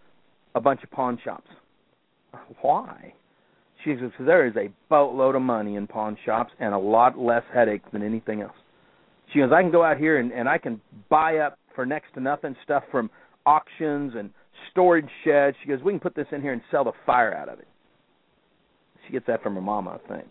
a 0.54 0.60
bunch 0.60 0.82
of 0.82 0.90
pawn 0.90 1.18
shops. 1.22 1.50
Why? 2.62 3.14
She 3.84 3.96
says, 4.00 4.10
there 4.18 4.46
is 4.46 4.54
a 4.56 4.70
boatload 4.88 5.34
of 5.34 5.42
money 5.42 5.76
in 5.76 5.86
pawn 5.86 6.16
shops 6.24 6.52
and 6.58 6.74
a 6.74 6.78
lot 6.78 7.18
less 7.18 7.42
headache 7.52 7.82
than 7.92 8.02
anything 8.02 8.40
else. 8.40 8.56
She 9.32 9.40
goes, 9.40 9.50
I 9.52 9.62
can 9.62 9.70
go 9.70 9.84
out 9.84 9.98
here 9.98 10.18
and, 10.18 10.32
and 10.32 10.48
I 10.48 10.58
can 10.58 10.80
buy 11.10 11.38
up 11.38 11.58
for 11.74 11.84
next 11.84 12.14
to 12.14 12.20
nothing 12.20 12.56
stuff 12.64 12.82
from 12.90 13.10
auctions 13.46 14.12
and 14.16 14.30
storage 14.70 15.08
sheds. 15.24 15.56
She 15.62 15.68
goes, 15.68 15.80
we 15.82 15.92
can 15.92 16.00
put 16.00 16.14
this 16.14 16.26
in 16.32 16.42
here 16.42 16.52
and 16.52 16.62
sell 16.70 16.84
the 16.84 16.92
fire 17.06 17.34
out 17.34 17.48
of 17.48 17.58
it. 17.58 17.68
She 19.06 19.12
gets 19.12 19.26
that 19.26 19.42
from 19.42 19.54
her 19.54 19.60
mama, 19.60 19.98
I 20.02 20.08
think. 20.08 20.28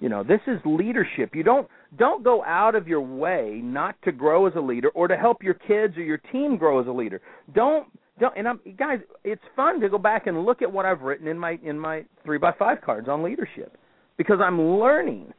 You 0.00 0.08
know, 0.08 0.22
this 0.22 0.40
is 0.46 0.58
leadership. 0.64 1.34
You 1.34 1.42
don't 1.42 1.68
don't 1.96 2.24
go 2.24 2.44
out 2.44 2.74
of 2.74 2.88
your 2.88 3.00
way 3.00 3.60
not 3.62 3.94
to 4.02 4.12
grow 4.12 4.46
as 4.46 4.52
a 4.56 4.60
leader 4.60 4.88
or 4.90 5.08
to 5.08 5.16
help 5.16 5.42
your 5.42 5.54
kids 5.54 5.96
or 5.96 6.02
your 6.02 6.18
team 6.32 6.56
grow 6.56 6.80
as 6.80 6.86
a 6.86 6.90
leader. 6.90 7.20
Don't 7.54 7.86
don't 8.18 8.36
and 8.36 8.48
I'm 8.48 8.60
guys, 8.76 8.98
it's 9.22 9.42
fun 9.54 9.80
to 9.80 9.88
go 9.88 9.98
back 9.98 10.26
and 10.26 10.44
look 10.44 10.62
at 10.62 10.70
what 10.70 10.84
I've 10.84 11.02
written 11.02 11.28
in 11.28 11.38
my 11.38 11.58
in 11.62 11.78
my 11.78 12.04
three 12.24 12.38
by 12.38 12.52
five 12.58 12.80
cards 12.82 13.08
on 13.08 13.22
leadership 13.22 13.76
because 14.16 14.40
I'm 14.42 14.60
learning 14.60 15.32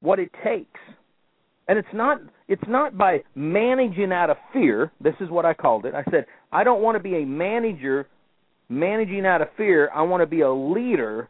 what 0.00 0.18
it 0.18 0.30
takes. 0.44 0.80
And 1.68 1.78
it's 1.78 1.88
not 1.92 2.20
it's 2.48 2.62
not 2.66 2.96
by 2.96 3.22
managing 3.34 4.10
out 4.10 4.30
of 4.30 4.38
fear. 4.52 4.90
This 5.00 5.14
is 5.20 5.28
what 5.28 5.44
I 5.44 5.52
called 5.52 5.84
it. 5.84 5.94
I 5.94 6.02
said, 6.10 6.24
I 6.50 6.64
don't 6.64 6.82
want 6.82 6.96
to 6.96 7.02
be 7.02 7.16
a 7.16 7.26
manager 7.26 8.08
managing 8.70 9.26
out 9.26 9.42
of 9.42 9.48
fear. 9.56 9.90
I 9.94 10.02
want 10.02 10.22
to 10.22 10.26
be 10.26 10.40
a 10.40 10.52
leader 10.52 11.28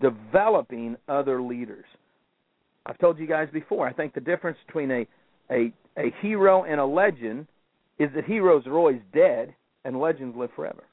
developing 0.00 0.96
other 1.06 1.42
leaders. 1.42 1.84
I've 2.86 2.98
told 2.98 3.18
you 3.18 3.26
guys 3.26 3.48
before, 3.52 3.86
I 3.86 3.92
think 3.92 4.14
the 4.14 4.20
difference 4.20 4.58
between 4.66 4.90
a 4.90 5.06
a 5.50 5.72
a 5.98 6.14
hero 6.22 6.64
and 6.64 6.80
a 6.80 6.86
legend 6.86 7.46
is 7.98 8.10
that 8.14 8.24
heroes 8.24 8.66
are 8.66 8.76
always 8.76 9.00
dead 9.12 9.54
and 9.84 10.00
legends 10.00 10.36
live 10.36 10.50
forever. 10.56 10.84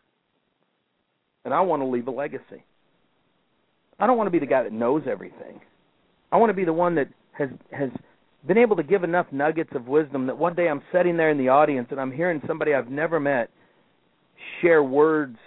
And 1.45 1.53
I 1.53 1.61
want 1.61 1.81
to 1.81 1.87
leave 1.87 2.07
a 2.07 2.11
legacy. 2.11 2.63
I 3.99 4.05
don't 4.05 4.17
want 4.17 4.27
to 4.27 4.31
be 4.31 4.39
the 4.39 4.45
guy 4.45 4.63
that 4.63 4.73
knows 4.73 5.03
everything. 5.09 5.61
I 6.31 6.37
want 6.37 6.49
to 6.49 6.53
be 6.53 6.65
the 6.65 6.73
one 6.73 6.95
that 6.95 7.07
has 7.31 7.49
has 7.71 7.89
been 8.47 8.57
able 8.57 8.75
to 8.75 8.83
give 8.83 9.03
enough 9.03 9.27
nuggets 9.31 9.71
of 9.75 9.87
wisdom 9.87 10.27
that 10.27 10.37
one 10.37 10.55
day 10.55 10.67
I'm 10.67 10.81
sitting 10.91 11.17
there 11.17 11.29
in 11.29 11.37
the 11.37 11.49
audience 11.49 11.87
and 11.91 11.99
I'm 11.99 12.11
hearing 12.11 12.41
somebody 12.47 12.73
I've 12.73 12.89
never 12.89 13.19
met 13.19 13.49
share 14.61 14.83
words 14.83 15.37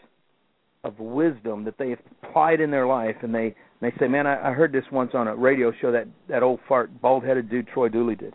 of 0.84 0.98
wisdom 0.98 1.64
that 1.64 1.76
they've 1.78 1.98
applied 2.22 2.60
in 2.60 2.70
their 2.70 2.86
life 2.86 3.16
and 3.22 3.34
they 3.34 3.54
they 3.80 3.92
say, 3.98 4.08
Man, 4.08 4.26
I, 4.26 4.50
I 4.50 4.52
heard 4.52 4.72
this 4.72 4.84
once 4.90 5.10
on 5.14 5.28
a 5.28 5.34
radio 5.36 5.72
show 5.80 5.92
that 5.92 6.06
that 6.28 6.42
old 6.42 6.60
fart 6.68 7.00
bald 7.02 7.24
headed 7.24 7.50
dude 7.50 7.68
Troy 7.68 7.88
Dooly 7.88 8.18
did. 8.18 8.34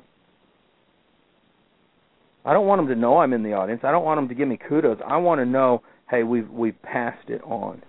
I 2.45 2.53
don't 2.53 2.67
want 2.67 2.79
them 2.79 2.87
to 2.87 2.95
know 2.95 3.17
I'm 3.17 3.33
in 3.33 3.43
the 3.43 3.53
audience. 3.53 3.81
I 3.83 3.91
don't 3.91 4.05
want 4.05 4.17
them 4.17 4.27
to 4.29 4.35
give 4.35 4.47
me 4.47 4.57
kudos. 4.57 4.97
I 5.05 5.17
want 5.17 5.39
to 5.39 5.45
know, 5.45 5.81
hey, 6.09 6.23
we've 6.23 6.49
we've 6.49 6.79
passed 6.83 7.29
it 7.29 7.41
on. 7.43 7.81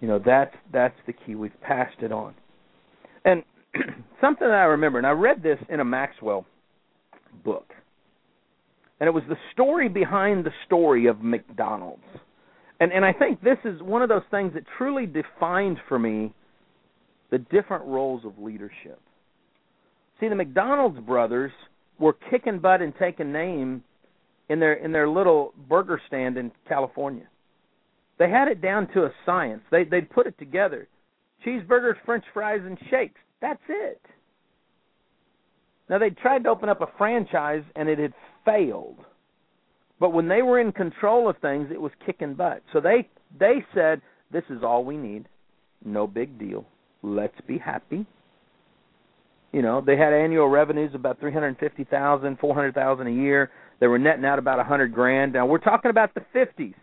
You 0.00 0.08
know, 0.08 0.20
that's 0.24 0.54
that's 0.72 0.94
the 1.06 1.12
key. 1.12 1.34
We've 1.34 1.60
passed 1.60 2.02
it 2.02 2.12
on. 2.12 2.34
And 3.24 3.42
something 4.20 4.46
that 4.46 4.54
I 4.54 4.64
remember, 4.64 4.98
and 4.98 5.06
I 5.06 5.10
read 5.10 5.42
this 5.42 5.58
in 5.68 5.80
a 5.80 5.84
Maxwell 5.84 6.46
book, 7.44 7.72
and 9.00 9.06
it 9.06 9.12
was 9.12 9.24
the 9.28 9.36
story 9.52 9.88
behind 9.88 10.44
the 10.44 10.52
story 10.66 11.06
of 11.06 11.22
McDonald's. 11.22 12.02
And 12.80 12.92
and 12.92 13.04
I 13.04 13.12
think 13.12 13.42
this 13.42 13.58
is 13.64 13.82
one 13.82 14.02
of 14.02 14.08
those 14.08 14.22
things 14.30 14.54
that 14.54 14.64
truly 14.76 15.06
defined 15.06 15.78
for 15.88 15.98
me 15.98 16.32
the 17.30 17.38
different 17.38 17.84
roles 17.84 18.24
of 18.24 18.38
leadership. 18.38 19.00
See, 20.20 20.28
the 20.28 20.34
McDonald's 20.34 20.98
brothers 21.00 21.52
were 21.98 22.16
kicking 22.30 22.58
butt 22.58 22.80
and 22.80 22.92
taking 22.98 23.32
name 23.32 23.82
in 24.48 24.60
their 24.60 24.74
in 24.74 24.92
their 24.92 25.08
little 25.08 25.52
burger 25.68 26.00
stand 26.06 26.36
in 26.36 26.50
California. 26.68 27.26
They 28.18 28.30
had 28.30 28.48
it 28.48 28.60
down 28.60 28.88
to 28.94 29.04
a 29.04 29.12
science. 29.26 29.62
They 29.70 29.84
they'd 29.84 30.10
put 30.10 30.26
it 30.26 30.38
together. 30.38 30.88
Cheeseburgers, 31.46 31.94
french 32.04 32.24
fries 32.32 32.60
and 32.64 32.78
shakes. 32.90 33.20
That's 33.40 33.62
it. 33.68 34.00
Now 35.88 35.98
they 35.98 36.10
tried 36.10 36.44
to 36.44 36.50
open 36.50 36.68
up 36.68 36.80
a 36.80 36.88
franchise 36.98 37.62
and 37.76 37.88
it 37.88 37.98
had 37.98 38.12
failed. 38.44 38.98
But 40.00 40.12
when 40.12 40.28
they 40.28 40.42
were 40.42 40.60
in 40.60 40.72
control 40.72 41.28
of 41.28 41.38
things, 41.38 41.68
it 41.72 41.80
was 41.80 41.92
kicking 42.04 42.34
butt. 42.34 42.62
So 42.72 42.80
they 42.80 43.08
they 43.38 43.64
said, 43.74 44.00
"This 44.30 44.44
is 44.50 44.62
all 44.62 44.84
we 44.84 44.96
need. 44.96 45.26
No 45.84 46.06
big 46.06 46.38
deal. 46.38 46.64
Let's 47.02 47.40
be 47.46 47.58
happy." 47.58 48.06
You 49.52 49.62
know, 49.62 49.80
they 49.80 49.96
had 49.96 50.12
annual 50.12 50.48
revenues 50.48 50.94
about 50.94 51.18
three 51.20 51.32
hundred 51.32 51.58
fifty 51.58 51.84
thousand, 51.84 52.38
four 52.38 52.54
hundred 52.54 52.74
thousand 52.74 53.06
a 53.08 53.12
year. 53.12 53.50
They 53.80 53.86
were 53.86 53.98
netting 53.98 54.24
out 54.24 54.38
about 54.38 54.60
a 54.60 54.64
hundred 54.64 54.92
grand. 54.92 55.32
Now 55.32 55.46
we're 55.46 55.58
talking 55.58 55.90
about 55.90 56.14
the 56.14 56.24
fifties. 56.32 56.74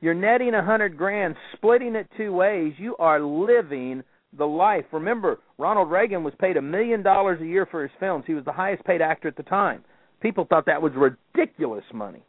You're 0.00 0.14
netting 0.14 0.54
a 0.54 0.64
hundred 0.64 0.96
grand, 0.96 1.36
splitting 1.54 1.94
it 1.94 2.08
two 2.16 2.32
ways. 2.32 2.74
You 2.78 2.96
are 2.98 3.20
living 3.20 4.02
the 4.36 4.46
life. 4.46 4.84
Remember, 4.92 5.38
Ronald 5.58 5.90
Reagan 5.90 6.24
was 6.24 6.34
paid 6.38 6.56
a 6.56 6.62
million 6.62 7.02
dollars 7.02 7.40
a 7.40 7.46
year 7.46 7.66
for 7.66 7.82
his 7.82 7.90
films. 8.00 8.24
He 8.26 8.34
was 8.34 8.44
the 8.44 8.52
highest 8.52 8.84
paid 8.84 9.00
actor 9.00 9.28
at 9.28 9.36
the 9.36 9.42
time. 9.42 9.84
People 10.20 10.46
thought 10.48 10.66
that 10.66 10.82
was 10.82 10.92
ridiculous 10.94 11.84
money. 11.92 12.22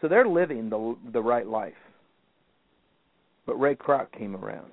So 0.00 0.08
they're 0.08 0.28
living 0.28 0.68
the 0.68 0.96
the 1.12 1.22
right 1.22 1.46
life. 1.46 1.74
But 3.46 3.56
Ray 3.56 3.74
Kroc 3.74 4.12
came 4.12 4.36
around. 4.36 4.70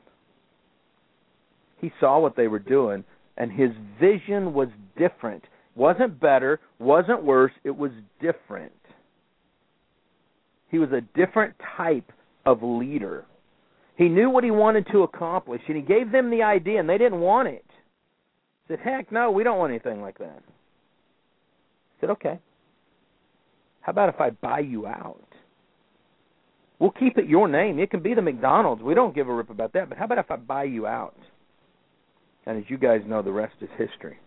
He 1.78 1.92
saw 2.00 2.20
what 2.20 2.36
they 2.36 2.48
were 2.48 2.60
doing 2.60 3.04
and 3.40 3.52
his 3.52 3.72
vision 4.00 4.54
was 4.54 4.68
different. 4.98 5.46
Wasn't 5.76 6.20
better, 6.20 6.60
wasn't 6.78 7.24
worse, 7.24 7.54
it 7.64 7.76
was 7.76 7.92
different. 8.22 8.74
He 10.70 10.78
was 10.78 10.90
a 10.92 11.02
different 11.18 11.56
type 11.78 12.12
of 12.46 12.62
leader. 12.62 13.26
He 14.00 14.08
knew 14.08 14.30
what 14.30 14.46
he 14.46 14.50
wanted 14.50 14.88
to 14.94 15.04
accomplish, 15.04 15.62
and 15.68 15.76
he 15.76 15.84
gave 15.84 16.10
them 16.10 16.32
the 16.32 16.42
idea, 16.42 16.80
and 16.80 16.90
they 16.90 16.98
didn't 16.98 17.20
want 17.20 17.50
it. 17.50 17.66
He 18.66 18.74
said, 18.74 18.80
Heck 18.80 19.12
no, 19.12 19.30
we 19.30 19.44
don't 19.44 19.60
want 19.60 19.72
anything 19.72 20.02
like 20.02 20.18
that. 20.20 20.42
I 20.42 22.00
said, 22.00 22.10
Okay. 22.12 22.40
How 23.82 23.92
about 23.92 24.08
if 24.08 24.22
I 24.22 24.30
buy 24.30 24.60
you 24.60 24.88
out? 24.88 25.22
We'll 26.80 26.92
keep 26.92 27.18
it 27.18 27.28
your 27.28 27.50
name. 27.50 27.78
It 27.78 27.92
can 27.92 28.02
be 28.02 28.14
the 28.14 28.22
McDonald's. 28.22 28.82
We 28.82 28.94
don't 28.94 29.14
give 29.14 29.28
a 29.28 29.34
rip 29.34 29.50
about 29.50 29.74
that. 29.74 29.90
But 29.90 29.98
how 29.98 30.06
about 30.06 30.18
if 30.18 30.32
I 30.32 30.38
buy 30.38 30.64
you 30.64 30.88
out? 30.88 31.18
And 32.46 32.58
as 32.58 32.64
you 32.70 32.78
guys 32.78 33.02
know, 33.06 33.22
the 33.22 33.34
rest 33.34 33.56
is 33.60 33.70
history. 33.78 34.18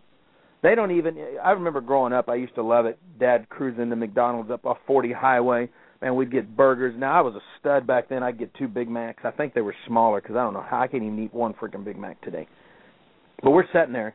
They 0.63 0.75
don't 0.75 0.91
even. 0.91 1.17
I 1.43 1.53
remember 1.53 1.81
growing 1.81 2.13
up. 2.13 2.29
I 2.29 2.35
used 2.35 2.55
to 2.57 2.63
love 2.63 2.85
it. 2.85 2.99
Dad 3.19 3.49
cruising 3.49 3.89
to 3.89 3.97
McDonald's 3.97 4.51
up 4.51 4.67
off 4.67 4.77
40 4.87 5.13
Highway, 5.13 5.71
and 6.03 6.17
we'd 6.17 6.33
get 6.33 6.57
burgers. 6.57 6.95
Now 6.99 7.19
I 7.19 7.21
was 7.21 7.35
a 7.35 7.41
stud 7.59 7.87
back 7.87 8.09
then. 8.09 8.23
I'd 8.23 8.39
get 8.39 8.53
two 8.55 8.69
Big 8.69 8.89
Macs. 8.89 9.23
I 9.25 9.31
think 9.31 9.55
they 9.55 9.61
were 9.61 9.75
smaller 9.87 10.21
because 10.21 10.37
I 10.37 10.43
don't 10.43 10.53
know 10.53 10.65
how 10.69 10.81
I 10.81 10.89
can 10.89 11.03
even 11.05 11.23
eat 11.23 11.33
one 11.33 11.55
freaking 11.55 11.85
Big 11.85 11.97
Mac 11.97 12.21
today. 12.23 12.49
But 13.43 13.53
we're 13.53 13.67
sitting 13.73 13.93
there, 13.93 14.15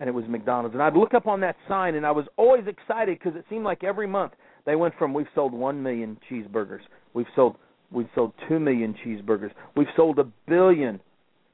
and 0.00 0.08
it 0.08 0.12
was 0.12 0.24
McDonald's, 0.28 0.74
and 0.74 0.82
I'd 0.82 0.94
look 0.94 1.14
up 1.14 1.26
on 1.26 1.40
that 1.40 1.56
sign, 1.68 1.94
and 1.94 2.06
I 2.06 2.12
was 2.12 2.26
always 2.36 2.64
excited 2.66 3.18
because 3.18 3.36
it 3.36 3.44
seemed 3.50 3.64
like 3.64 3.84
every 3.84 4.06
month 4.06 4.32
they 4.64 4.76
went 4.76 4.94
from 4.98 5.12
we've 5.12 5.26
sold 5.34 5.52
one 5.52 5.82
million 5.82 6.18
cheeseburgers, 6.30 6.80
we've 7.14 7.26
sold 7.34 7.56
we've 7.92 8.08
sold 8.14 8.32
two 8.48 8.58
million 8.58 8.94
cheeseburgers, 9.04 9.50
we've 9.76 9.86
sold 9.96 10.18
a 10.18 10.24
billion 10.48 11.00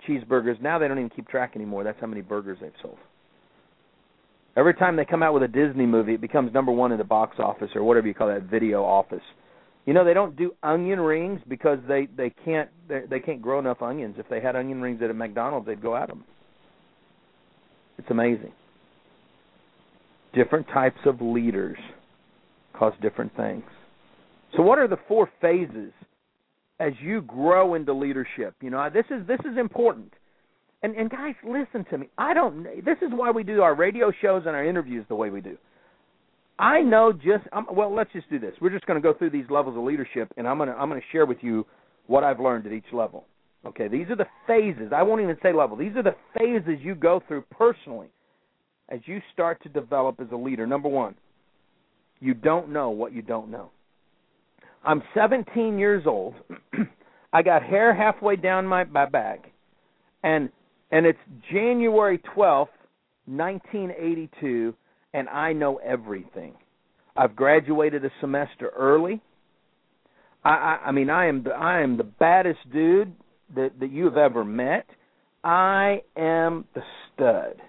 cheeseburgers. 0.09 0.61
Now 0.61 0.79
they 0.79 0.89
don't 0.89 0.99
even 0.99 1.11
keep 1.11 1.29
track 1.29 1.53
anymore. 1.55 1.85
That's 1.85 2.01
how 2.01 2.07
many 2.07 2.23
burgers 2.23 2.59
they've 2.61 2.73
sold. 2.83 2.99
Every 4.57 4.75
time 4.75 4.97
they 4.97 5.05
come 5.05 5.23
out 5.23 5.33
with 5.33 5.43
a 5.43 5.49
Disney 5.49 5.87
movie, 5.87 6.15
it 6.15 6.21
becomes 6.21 6.53
number 6.53 6.73
one 6.73 6.93
in 6.93 6.99
the 6.99 7.05
box 7.05 7.37
office 7.39 7.71
or 7.75 7.83
whatever 7.83 8.07
you 8.07 8.15
call 8.15 8.29
that 8.29 8.43
video 8.43 8.85
office. 8.85 9.23
You 9.85 9.95
know 9.95 10.05
they 10.05 10.15
don't 10.15 10.37
do 10.37 10.55
onion 10.63 11.01
rings 11.01 11.41
because 11.49 11.79
they 11.89 12.07
they 12.17 12.31
can't 12.45 12.69
they, 12.89 13.03
they 13.09 13.21
can't 13.21 13.43
grow 13.43 13.59
enough 13.59 13.83
onions. 13.83 14.17
If 14.19 14.29
they 14.29 14.41
had 14.41 14.57
onion 14.57 14.81
rings 14.81 15.03
at 15.03 15.11
a 15.11 15.15
McDonald's, 15.15 15.67
they'd 15.67 15.83
go 15.83 15.97
at 15.97 16.09
them. 16.09 16.25
It's 17.99 18.11
amazing. 18.11 18.53
Different 20.35 20.67
types 20.69 21.01
of 21.05 21.21
leaders 21.21 21.79
cause 22.75 22.93
different 23.03 23.35
things. 23.37 23.65
So, 24.57 24.63
what 24.63 24.79
are 24.79 24.89
the 24.89 24.99
four 25.09 25.29
phases 25.41 25.93
as 26.83 26.93
you 27.01 27.23
grow 27.23 27.75
into 27.75 27.93
leadership. 27.93 28.55
You 28.61 28.71
know, 28.71 28.89
this 28.93 29.05
is 29.11 29.27
this 29.27 29.39
is 29.41 29.57
important. 29.59 30.13
And 30.83 30.97
and 30.97 31.09
guys, 31.09 31.35
listen 31.45 31.85
to 31.91 31.99
me. 31.99 32.09
I 32.19 32.35
don't. 32.35 32.65
This 32.85 32.99
is 33.03 33.11
why 33.11 33.31
we 33.31 33.45
do 33.45 33.63
our 33.63 33.75
radio 33.75 34.13
shows 34.21 34.43
and 34.47 34.57
our 34.57 34.65
interviews 34.65 35.05
the 35.09 35.15
way 35.15 35.31
we 35.31 35.41
do. 35.41 35.57
I 36.59 36.81
know 36.81 37.13
just 37.13 37.45
um, 37.53 37.67
well. 37.73 37.95
Let's 37.95 38.13
just 38.13 38.29
do 38.31 38.39
this. 38.39 38.55
We're 38.61 38.71
just 38.71 38.87
going 38.87 39.01
to 39.01 39.03
go 39.03 39.17
through 39.17 39.31
these 39.31 39.49
levels 39.51 39.77
of 39.77 39.83
leadership, 39.85 40.33
and 40.37 40.47
I'm 40.47 40.59
going 40.59 40.69
to 40.69 40.75
I'm 40.75 40.89
going 40.89 41.01
to 41.01 41.07
share 41.11 41.27
with 41.27 41.39
you 41.41 41.67
what 42.07 42.25
I've 42.25 42.41
learned 42.41 42.67
at 42.67 42.73
each 42.73 42.93
level. 42.93 43.25
Okay, 43.65 43.89
these 43.89 44.09
are 44.11 44.17
the 44.17 44.27
phases. 44.47 44.93
I 44.95 45.03
won't 45.03 45.23
even 45.23 45.37
say 45.43 45.53
level. 45.53 45.77
These 45.77 45.97
are 45.97 46.03
the 46.03 46.17
phases 46.37 46.79
you 46.83 46.95
go 46.95 47.23
through 47.27 47.45
personally 47.57 48.09
as 48.89 49.01
you 49.07 49.21
start 49.33 49.63
to 49.63 49.69
develop 49.69 50.21
as 50.21 50.27
a 50.33 50.37
leader. 50.37 50.67
Number 50.67 50.89
one, 50.89 51.15
you 52.21 52.35
don't 52.35 52.71
know 52.71 52.91
what 52.91 53.13
you 53.13 53.23
don't 53.23 53.51
know. 53.51 53.71
I'm 54.85 55.03
17 55.15 55.79
years 55.79 56.05
old. 56.07 56.35
I 57.33 57.43
got 57.43 57.63
hair 57.63 57.95
halfway 57.95 58.37
down 58.37 58.67
my, 58.67 58.85
my 58.85 59.07
back, 59.07 59.51
and 60.23 60.51
and 60.91 61.07
it's 61.07 61.19
January 61.51 62.19
12th, 62.37 62.69
1982, 63.25 64.75
and 65.15 65.29
I 65.29 65.53
know 65.53 65.77
everything. 65.77 66.55
I've 67.17 67.37
graduated 67.37 68.05
a 68.05 68.11
semester 68.21 68.71
early. 68.77 69.21
I, 70.45 70.51
I, 70.51 70.79
I 70.87 70.93
mean, 70.93 71.11
I 71.11 71.27
am 71.27 71.43
the, 71.45 71.51
I 71.51 71.81
am 71.83 71.97
the 71.97 72.05
baddest 72.05 72.61
dude 72.73 73.13
that 73.55 73.79
that 73.81 73.91
you 73.91 74.07
have 74.07 74.17
ever 74.17 74.45
met. 74.45 74.87
I 75.45 76.03
am 76.17 76.65
the 76.75 76.83
stud. 77.15 77.61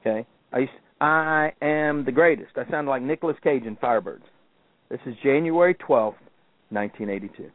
Okay, 0.00 0.26
I 0.52 0.68
I 1.00 1.52
am 1.62 2.04
the 2.04 2.12
greatest. 2.12 2.52
I 2.56 2.70
sound 2.70 2.88
like 2.88 3.02
Nicolas 3.02 3.36
Cage 3.42 3.64
in 3.64 3.76
Firebirds. 3.76 4.22
This 4.90 5.00
is 5.06 5.14
January 5.22 5.74
12th, 5.74 6.20
1982. 6.70 7.50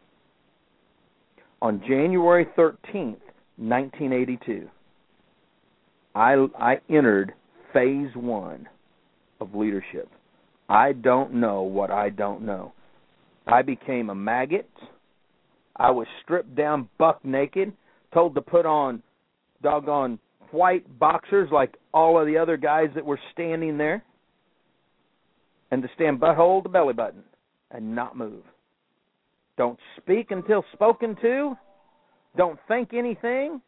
On 1.61 1.79
January 1.87 2.45
13th, 2.57 3.19
1982, 3.57 4.69
I, 6.15 6.47
I 6.57 6.79
entered 6.89 7.33
phase 7.73 8.09
one 8.15 8.67
of 9.39 9.55
leadership. 9.55 10.09
I 10.67 10.93
don't 10.93 11.33
know 11.33 11.63
what 11.63 11.91
I 11.91 12.09
don't 12.09 12.43
know. 12.43 12.73
I 13.47 13.61
became 13.61 14.09
a 14.09 14.15
maggot. 14.15 14.69
I 15.75 15.91
was 15.91 16.07
stripped 16.23 16.55
down 16.55 16.89
buck 16.97 17.23
naked, 17.23 17.73
told 18.13 18.35
to 18.35 18.41
put 18.41 18.65
on 18.65 19.01
doggone 19.63 20.19
white 20.51 20.99
boxers 20.99 21.49
like 21.51 21.75
all 21.93 22.19
of 22.19 22.27
the 22.27 22.37
other 22.37 22.57
guys 22.57 22.89
that 22.95 23.05
were 23.05 23.19
standing 23.33 23.77
there, 23.77 24.03
and 25.71 25.81
to 25.81 25.89
stand 25.95 26.19
butthole 26.19 26.63
to 26.63 26.69
belly 26.69 26.93
button 26.93 27.23
and 27.71 27.95
not 27.95 28.17
move. 28.17 28.43
Don't 29.57 29.79
speak 29.97 30.31
until 30.31 30.63
spoken 30.73 31.15
to. 31.21 31.55
Don't 32.37 32.59
think 32.67 32.93
anything. 32.93 33.61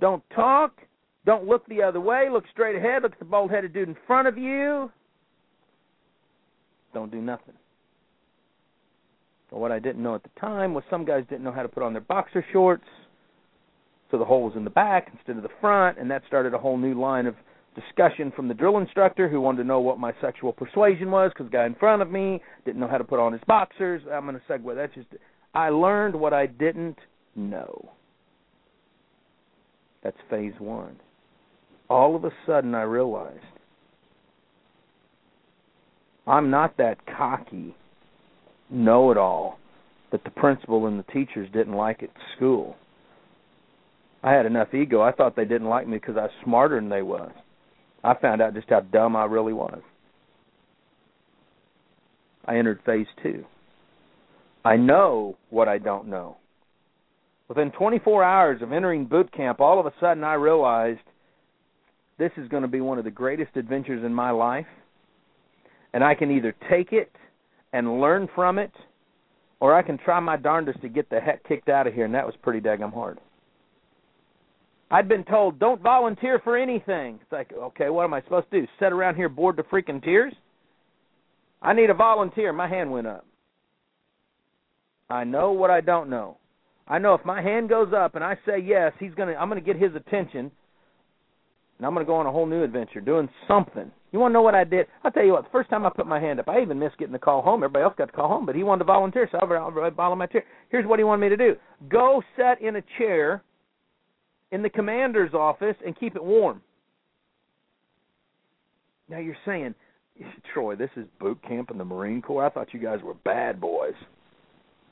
Don't 0.00 0.22
talk. 0.34 0.80
Don't 1.26 1.46
look 1.46 1.66
the 1.66 1.82
other 1.82 2.00
way. 2.00 2.28
Look 2.30 2.44
straight 2.52 2.76
ahead. 2.76 3.02
Look 3.02 3.12
at 3.12 3.18
the 3.18 3.24
bald 3.24 3.50
headed 3.50 3.72
dude 3.72 3.88
in 3.88 3.96
front 4.06 4.28
of 4.28 4.36
you. 4.36 4.90
Don't 6.92 7.10
do 7.10 7.20
nothing. 7.20 7.54
But 9.50 9.58
what 9.58 9.72
I 9.72 9.78
didn't 9.78 10.02
know 10.02 10.14
at 10.14 10.22
the 10.22 10.40
time 10.40 10.74
was 10.74 10.84
some 10.90 11.04
guys 11.04 11.24
didn't 11.28 11.44
know 11.44 11.52
how 11.52 11.62
to 11.62 11.68
put 11.68 11.82
on 11.82 11.92
their 11.92 12.02
boxer 12.02 12.44
shorts. 12.52 12.84
So 14.10 14.18
the 14.18 14.24
hole 14.24 14.44
was 14.44 14.54
in 14.56 14.64
the 14.64 14.70
back 14.70 15.08
instead 15.12 15.36
of 15.36 15.42
the 15.42 15.48
front, 15.60 15.98
and 15.98 16.10
that 16.10 16.22
started 16.26 16.54
a 16.54 16.58
whole 16.58 16.76
new 16.76 16.98
line 16.98 17.26
of 17.26 17.34
discussion 17.74 18.32
from 18.36 18.46
the 18.46 18.54
drill 18.54 18.78
instructor 18.78 19.28
who 19.28 19.40
wanted 19.40 19.58
to 19.58 19.64
know 19.64 19.80
what 19.80 19.98
my 19.98 20.12
sexual 20.20 20.52
persuasion 20.52 21.10
was 21.10 21.32
because 21.32 21.50
the 21.50 21.56
guy 21.56 21.66
in 21.66 21.74
front 21.74 22.02
of 22.02 22.10
me 22.10 22.40
didn't 22.64 22.80
know 22.80 22.86
how 22.86 22.98
to 22.98 23.04
put 23.04 23.18
on 23.18 23.32
his 23.32 23.42
boxers. 23.46 24.02
I'm 24.12 24.26
going 24.26 24.36
to 24.36 24.52
segue. 24.52 24.74
That's 24.76 24.94
just 24.94 25.08
I 25.54 25.70
learned 25.70 26.14
what 26.14 26.32
I 26.32 26.46
didn't 26.46 26.98
know. 27.34 27.90
That's 30.02 30.16
phase 30.28 30.52
one. 30.58 30.96
All 31.88 32.16
of 32.16 32.24
a 32.24 32.30
sudden, 32.46 32.74
I 32.74 32.82
realized 32.82 33.44
I'm 36.26 36.50
not 36.50 36.76
that 36.78 36.98
cocky 37.06 37.74
know 38.70 39.10
it 39.10 39.18
all 39.18 39.58
that 40.10 40.24
the 40.24 40.30
principal 40.30 40.86
and 40.86 40.98
the 40.98 41.12
teachers 41.12 41.48
didn't 41.52 41.74
like 41.74 42.02
at 42.02 42.10
school. 42.36 42.76
I 44.22 44.32
had 44.32 44.46
enough 44.46 44.72
ego. 44.72 45.02
I 45.02 45.12
thought 45.12 45.36
they 45.36 45.44
didn't 45.44 45.68
like 45.68 45.86
me 45.86 45.98
because 45.98 46.16
I 46.16 46.22
was 46.22 46.30
smarter 46.44 46.76
than 46.76 46.88
they 46.88 47.02
was. 47.02 47.30
I 48.02 48.14
found 48.14 48.40
out 48.40 48.54
just 48.54 48.70
how 48.70 48.80
dumb 48.80 49.16
I 49.16 49.24
really 49.24 49.52
was. 49.52 49.80
I 52.46 52.56
entered 52.56 52.80
phase 52.86 53.06
two. 53.22 53.44
I 54.64 54.76
know 54.76 55.36
what 55.50 55.68
I 55.68 55.78
don't 55.78 56.08
know. 56.08 56.36
Within 57.48 57.70
24 57.72 58.24
hours 58.24 58.62
of 58.62 58.72
entering 58.72 59.04
boot 59.04 59.30
camp, 59.32 59.60
all 59.60 59.78
of 59.78 59.86
a 59.86 59.92
sudden 60.00 60.24
I 60.24 60.34
realized 60.34 61.00
this 62.18 62.30
is 62.36 62.48
going 62.48 62.62
to 62.62 62.68
be 62.68 62.80
one 62.80 62.98
of 62.98 63.04
the 63.04 63.10
greatest 63.10 63.56
adventures 63.56 64.04
in 64.04 64.14
my 64.14 64.30
life. 64.30 64.66
And 65.92 66.02
I 66.02 66.14
can 66.14 66.30
either 66.30 66.54
take 66.70 66.92
it 66.92 67.10
and 67.72 68.00
learn 68.00 68.28
from 68.34 68.58
it, 68.58 68.72
or 69.60 69.74
I 69.74 69.82
can 69.82 69.98
try 69.98 70.20
my 70.20 70.36
darndest 70.36 70.80
to 70.82 70.88
get 70.88 71.08
the 71.10 71.20
heck 71.20 71.46
kicked 71.46 71.68
out 71.68 71.86
of 71.86 71.94
here, 71.94 72.04
and 72.04 72.14
that 72.14 72.26
was 72.26 72.34
pretty 72.42 72.60
daggum 72.60 72.92
hard. 72.92 73.18
I'd 74.90 75.08
been 75.08 75.24
told, 75.24 75.58
don't 75.58 75.80
volunteer 75.80 76.40
for 76.44 76.56
anything. 76.56 77.18
It's 77.20 77.32
like, 77.32 77.52
okay, 77.52 77.90
what 77.90 78.04
am 78.04 78.14
I 78.14 78.22
supposed 78.22 78.50
to 78.50 78.60
do? 78.60 78.66
Sit 78.78 78.92
around 78.92 79.16
here 79.16 79.28
bored 79.28 79.56
to 79.56 79.62
freaking 79.64 80.02
tears? 80.02 80.32
I 81.62 81.72
need 81.72 81.90
a 81.90 81.94
volunteer. 81.94 82.52
My 82.52 82.68
hand 82.68 82.92
went 82.92 83.06
up. 83.06 83.26
I 85.10 85.24
know 85.24 85.52
what 85.52 85.70
I 85.70 85.80
don't 85.80 86.10
know. 86.10 86.38
I 86.86 86.98
know 86.98 87.14
if 87.14 87.24
my 87.24 87.40
hand 87.40 87.68
goes 87.68 87.92
up 87.96 88.14
and 88.14 88.22
I 88.22 88.36
say 88.46 88.58
yes, 88.58 88.92
he's 89.00 89.14
gonna 89.14 89.32
I'm 89.32 89.48
gonna 89.48 89.60
get 89.60 89.76
his 89.76 89.94
attention 89.94 90.50
and 91.78 91.86
I'm 91.86 91.92
gonna 91.92 92.04
go 92.04 92.16
on 92.16 92.26
a 92.26 92.32
whole 92.32 92.46
new 92.46 92.62
adventure, 92.62 93.00
doing 93.00 93.28
something. 93.48 93.90
You 94.12 94.20
wanna 94.20 94.34
know 94.34 94.42
what 94.42 94.54
I 94.54 94.64
did? 94.64 94.86
I'll 95.02 95.10
tell 95.10 95.24
you 95.24 95.32
what, 95.32 95.44
the 95.44 95.50
first 95.50 95.70
time 95.70 95.84
I 95.84 95.90
put 95.90 96.06
my 96.06 96.20
hand 96.20 96.40
up, 96.40 96.48
I 96.48 96.60
even 96.60 96.78
missed 96.78 96.98
getting 96.98 97.12
the 97.12 97.18
call 97.18 97.42
home. 97.42 97.62
Everybody 97.62 97.84
else 97.84 97.94
got 97.98 98.06
to 98.06 98.12
call 98.12 98.28
home, 98.28 98.46
but 98.46 98.54
he 98.54 98.62
wanted 98.62 98.80
to 98.80 98.84
volunteer, 98.84 99.28
so 99.30 99.38
my 99.42 100.26
chair. 100.26 100.44
Here's 100.70 100.86
what 100.86 100.98
he 100.98 101.04
wanted 101.04 101.22
me 101.22 101.28
to 101.30 101.36
do. 101.36 101.56
Go 101.88 102.22
sit 102.36 102.64
in 102.66 102.76
a 102.76 102.82
chair 102.98 103.42
in 104.52 104.62
the 104.62 104.70
commander's 104.70 105.34
office 105.34 105.76
and 105.84 105.98
keep 105.98 106.14
it 106.14 106.24
warm. 106.24 106.62
Now 109.08 109.18
you're 109.18 109.36
saying, 109.44 109.74
Troy, 110.54 110.76
this 110.76 110.90
is 110.96 111.06
boot 111.20 111.40
camp 111.42 111.70
in 111.70 111.78
the 111.78 111.84
Marine 111.84 112.22
Corps. 112.22 112.46
I 112.46 112.50
thought 112.50 112.72
you 112.72 112.80
guys 112.80 113.00
were 113.02 113.14
bad 113.14 113.60
boys. 113.60 113.94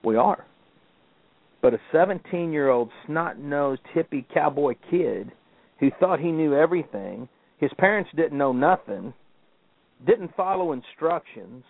We 0.05 0.17
are. 0.17 0.45
But 1.61 1.75
a 1.75 1.79
17 1.93 2.53
year 2.53 2.71
old 2.71 2.91
snot 3.07 3.39
nosed 3.39 3.83
hippie 3.95 4.25
cowboy 4.35 4.75
kid 4.91 5.31
who 5.83 5.91
thought 5.99 6.21
he 6.21 6.31
knew 6.31 6.55
everything, 6.55 7.29
his 7.59 7.73
parents 7.77 8.09
didn't 8.15 8.39
know 8.39 8.53
nothing, 8.53 9.13
didn't 10.07 10.31
follow 10.37 10.71
instructions. 10.71 11.65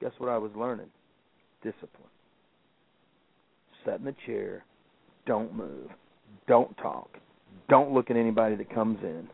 Guess 0.00 0.12
what 0.16 0.30
I 0.30 0.38
was 0.38 0.50
learning? 0.56 0.86
Discipline. 1.62 2.08
Sit 3.84 3.96
in 3.96 4.04
the 4.06 4.14
chair, 4.24 4.64
don't 5.26 5.54
move, 5.54 5.90
don't 6.48 6.74
talk, 6.78 7.18
don't 7.68 7.92
look 7.92 8.10
at 8.10 8.16
anybody 8.16 8.54
that 8.56 8.74
comes 8.74 8.98
in. 9.02 9.28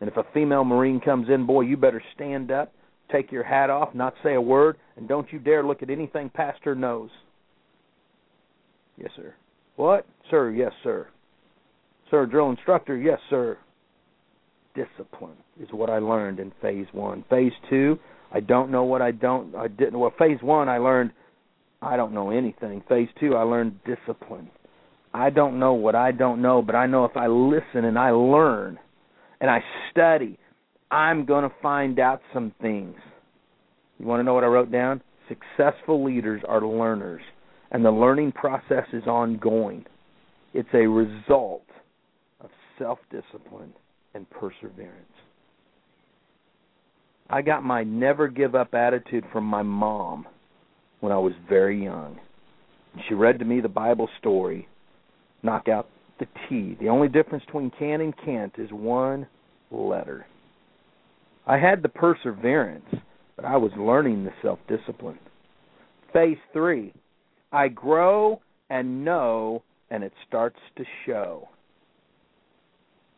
And 0.00 0.08
if 0.08 0.16
a 0.16 0.24
female 0.32 0.64
Marine 0.64 1.00
comes 1.00 1.28
in, 1.28 1.44
boy, 1.44 1.60
you 1.62 1.76
better 1.76 2.02
stand 2.14 2.50
up, 2.50 2.72
take 3.12 3.30
your 3.30 3.44
hat 3.44 3.68
off, 3.68 3.94
not 3.94 4.14
say 4.22 4.36
a 4.36 4.40
word, 4.40 4.78
and 4.96 5.06
don't 5.06 5.30
you 5.30 5.38
dare 5.38 5.62
look 5.62 5.82
at 5.82 5.90
anything 5.90 6.30
past 6.30 6.60
her 6.62 6.74
nose. 6.74 7.10
Yes, 8.96 9.10
sir. 9.16 9.34
What? 9.76 10.06
Sir, 10.30 10.50
yes, 10.50 10.72
sir. 10.82 11.06
Sir, 12.10 12.26
drill 12.26 12.50
instructor, 12.50 12.96
yes, 12.96 13.18
sir. 13.30 13.56
Discipline 14.74 15.36
is 15.60 15.68
what 15.72 15.90
I 15.90 15.98
learned 15.98 16.40
in 16.40 16.52
phase 16.60 16.86
one. 16.92 17.24
Phase 17.28 17.52
two, 17.68 17.98
I 18.32 18.40
don't 18.40 18.70
know 18.70 18.84
what 18.84 19.02
I 19.02 19.10
don't 19.10 19.54
I 19.54 19.68
didn't 19.68 19.98
well 19.98 20.14
phase 20.18 20.38
one 20.42 20.68
I 20.68 20.78
learned 20.78 21.10
I 21.82 21.96
don't 21.96 22.14
know 22.14 22.30
anything. 22.30 22.82
Phase 22.88 23.08
two 23.18 23.34
I 23.34 23.42
learned 23.42 23.80
discipline. 23.84 24.48
I 25.12 25.30
don't 25.30 25.58
know 25.58 25.74
what 25.74 25.96
I 25.96 26.12
don't 26.12 26.40
know, 26.40 26.62
but 26.62 26.76
I 26.76 26.86
know 26.86 27.04
if 27.04 27.16
I 27.16 27.26
listen 27.26 27.84
and 27.84 27.98
I 27.98 28.10
learn 28.10 28.78
and 29.40 29.50
I 29.50 29.60
study, 29.90 30.38
I'm 30.90 31.24
going 31.24 31.48
to 31.48 31.54
find 31.62 31.98
out 31.98 32.20
some 32.32 32.52
things. 32.60 32.94
You 33.98 34.06
want 34.06 34.20
to 34.20 34.24
know 34.24 34.34
what 34.34 34.44
I 34.44 34.48
wrote 34.48 34.70
down? 34.70 35.02
Successful 35.28 36.04
leaders 36.04 36.42
are 36.48 36.60
learners, 36.60 37.22
and 37.70 37.84
the 37.84 37.90
learning 37.90 38.32
process 38.32 38.84
is 38.92 39.04
ongoing. 39.06 39.84
It's 40.54 40.68
a 40.74 40.86
result 40.86 41.62
self 42.80 42.98
discipline 43.10 43.72
and 44.14 44.28
perseverance. 44.30 45.06
I 47.28 47.42
got 47.42 47.62
my 47.62 47.84
never 47.84 48.26
give 48.26 48.54
up 48.54 48.74
attitude 48.74 49.24
from 49.32 49.44
my 49.44 49.62
mom 49.62 50.26
when 50.98 51.12
I 51.12 51.18
was 51.18 51.32
very 51.48 51.84
young. 51.84 52.18
She 53.08 53.14
read 53.14 53.38
to 53.38 53.44
me 53.44 53.60
the 53.60 53.68
Bible 53.68 54.08
story, 54.18 54.66
knock 55.44 55.68
out 55.68 55.88
the 56.18 56.26
T. 56.48 56.76
The 56.80 56.88
only 56.88 57.08
difference 57.08 57.44
between 57.44 57.70
can 57.78 58.00
and 58.00 58.14
can't 58.24 58.52
is 58.58 58.70
one 58.72 59.28
letter. 59.70 60.26
I 61.46 61.56
had 61.56 61.82
the 61.82 61.88
perseverance 61.88 62.84
but 63.40 63.48
I 63.48 63.56
was 63.56 63.72
learning 63.78 64.24
the 64.24 64.32
self 64.42 64.58
discipline. 64.68 65.18
Phase 66.12 66.36
three, 66.52 66.92
I 67.52 67.68
grow 67.68 68.40
and 68.68 69.02
know, 69.02 69.62
and 69.90 70.04
it 70.04 70.12
starts 70.28 70.58
to 70.76 70.84
show. 71.06 71.48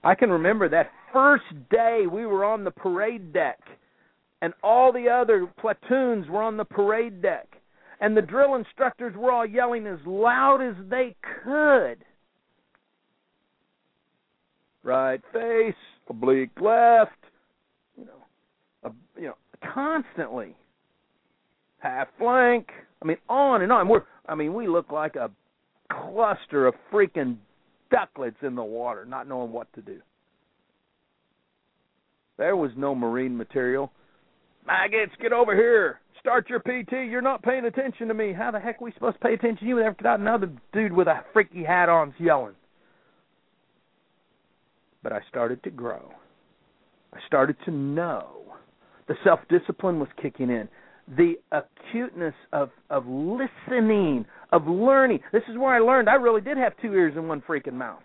I 0.04 0.14
can 0.14 0.30
remember 0.30 0.68
that 0.68 0.90
first 1.12 1.44
day 1.70 2.04
we 2.10 2.26
were 2.26 2.44
on 2.44 2.64
the 2.64 2.70
parade 2.70 3.32
deck, 3.32 3.60
and 4.40 4.52
all 4.62 4.92
the 4.92 5.08
other 5.08 5.46
platoons 5.60 6.28
were 6.28 6.42
on 6.42 6.56
the 6.56 6.64
parade 6.64 7.22
deck, 7.22 7.46
and 8.00 8.16
the 8.16 8.22
drill 8.22 8.56
instructors 8.56 9.14
were 9.16 9.30
all 9.30 9.46
yelling 9.46 9.86
as 9.86 9.98
loud 10.04 10.60
as 10.60 10.74
they 10.88 11.14
could. 11.44 12.04
Right 14.82 15.20
face, 15.32 15.74
oblique 16.08 16.60
left, 16.60 17.12
you 17.96 18.04
know, 18.04 18.24
a, 18.82 18.90
you 19.16 19.28
know, 19.28 19.36
constantly. 19.72 20.56
Half 21.78 22.08
flank. 22.18 22.68
I 23.00 23.06
mean, 23.06 23.16
on 23.28 23.62
and 23.62 23.72
on. 23.72 23.88
We're 23.88 24.02
I 24.26 24.34
mean, 24.34 24.54
we 24.54 24.66
look 24.66 24.90
like 24.90 25.16
a 25.16 25.30
cluster 25.90 26.66
of 26.66 26.74
freaking 26.92 27.36
ducklets 27.92 28.42
in 28.42 28.54
the 28.54 28.64
water, 28.64 29.04
not 29.04 29.28
knowing 29.28 29.52
what 29.52 29.72
to 29.74 29.82
do. 29.82 30.00
There 32.38 32.56
was 32.56 32.70
no 32.76 32.94
marine 32.94 33.36
material. 33.36 33.92
Maggots, 34.66 35.12
get 35.20 35.32
over 35.32 35.54
here. 35.54 36.00
Start 36.20 36.48
your 36.48 36.60
PT. 36.60 36.92
You're 37.10 37.20
not 37.20 37.42
paying 37.42 37.64
attention 37.64 38.08
to 38.08 38.14
me. 38.14 38.32
How 38.32 38.50
the 38.50 38.60
heck 38.60 38.80
are 38.80 38.84
we 38.84 38.92
supposed 38.92 39.16
to 39.20 39.26
pay 39.26 39.34
attention 39.34 39.58
to 39.58 39.66
you? 39.66 39.82
They've 39.82 39.96
got 39.96 40.20
another 40.20 40.50
dude 40.72 40.92
with 40.92 41.08
a 41.08 41.24
freaky 41.32 41.64
hat 41.64 41.88
on 41.88 42.14
yelling. 42.18 42.54
But 45.02 45.12
I 45.12 45.20
started 45.28 45.62
to 45.64 45.70
grow. 45.70 46.12
I 47.12 47.18
started 47.26 47.56
to 47.64 47.70
know 47.72 48.42
the 49.08 49.14
self 49.24 49.40
discipline 49.48 49.98
was 49.98 50.08
kicking 50.20 50.48
in. 50.48 50.68
The 51.16 51.34
acuteness 51.50 52.34
of 52.52 52.70
of 52.90 53.06
listening, 53.06 54.24
of 54.52 54.66
learning. 54.66 55.20
This 55.32 55.42
is 55.48 55.58
where 55.58 55.74
I 55.74 55.80
learned 55.80 56.08
I 56.08 56.14
really 56.14 56.40
did 56.40 56.56
have 56.56 56.72
two 56.80 56.94
ears 56.94 57.14
and 57.16 57.28
one 57.28 57.42
freaking 57.42 57.74
mouth. 57.74 58.02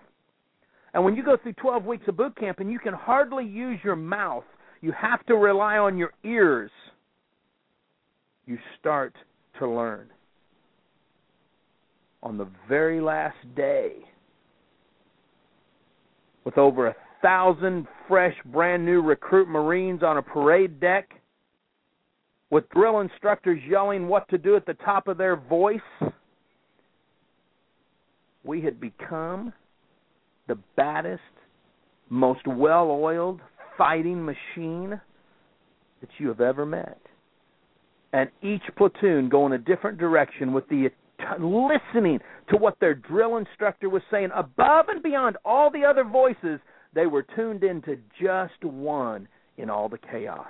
And 0.94 1.04
when 1.04 1.16
you 1.16 1.24
go 1.24 1.38
through 1.38 1.54
12 1.54 1.86
weeks 1.86 2.06
of 2.08 2.18
boot 2.18 2.36
camp 2.38 2.60
and 2.60 2.72
you 2.72 2.80
can 2.80 2.94
hardly 2.94 3.46
use 3.46 3.80
your 3.84 3.96
mouth, 3.96 4.46
you 4.82 4.92
have 4.94 5.24
to 5.28 5.36
rely 5.36 5.78
on 5.78 5.98
your 5.98 6.12
ears. 6.24 6.72
You 8.46 8.58
start 8.80 9.14
to 9.60 9.70
learn. 9.70 10.08
On 12.24 12.38
the 12.38 12.48
very 12.68 13.00
last 13.00 13.38
day, 13.56 13.94
with 16.46 16.58
over 16.58 16.88
a 16.88 16.96
thousand 17.22 17.88
fresh, 18.08 18.36
brand 18.46 18.86
new 18.86 19.02
recruit 19.02 19.48
Marines 19.48 20.02
on 20.02 20.18
a 20.18 20.22
parade 20.22 20.80
deck 20.80 21.10
with 22.50 22.70
drill 22.70 23.02
instructors 23.02 23.62
yelling 23.68 24.08
what 24.08 24.28
to 24.30 24.38
do 24.38 24.56
at 24.56 24.66
the 24.66 24.74
top 24.76 25.08
of 25.08 25.18
their 25.18 25.36
voice. 25.36 25.80
we 28.44 28.62
had 28.62 28.80
become 28.80 29.52
the 30.48 30.58
baddest, 30.78 31.22
most 32.10 32.48
well 32.48 32.90
oiled 32.90 33.42
fighting 33.78 34.24
machine 34.26 35.00
that 36.00 36.10
you 36.18 36.30
have 36.30 36.40
ever 36.40 36.66
met. 36.66 37.00
And 38.14 38.30
each 38.42 38.62
platoon 38.78 39.28
going 39.28 39.52
a 39.52 39.58
different 39.58 39.98
direction 39.98 40.54
with 40.54 40.68
the 40.70 40.90
listening 41.40 42.20
to 42.50 42.56
what 42.56 42.80
their 42.80 42.94
drill 42.94 43.38
instructor 43.38 43.90
was 43.90 44.02
saying 44.10 44.30
above 44.34 44.86
and 44.88 45.04
beyond 45.04 45.36
all 45.44 45.70
the 45.70 45.84
other 45.84 46.06
voices 46.06 46.60
they 46.94 47.06
were 47.06 47.26
tuned 47.36 47.64
into 47.64 47.98
just 48.20 48.64
one 48.64 49.28
in 49.58 49.70
all 49.70 49.90
the 49.90 49.98
chaos 49.98 50.46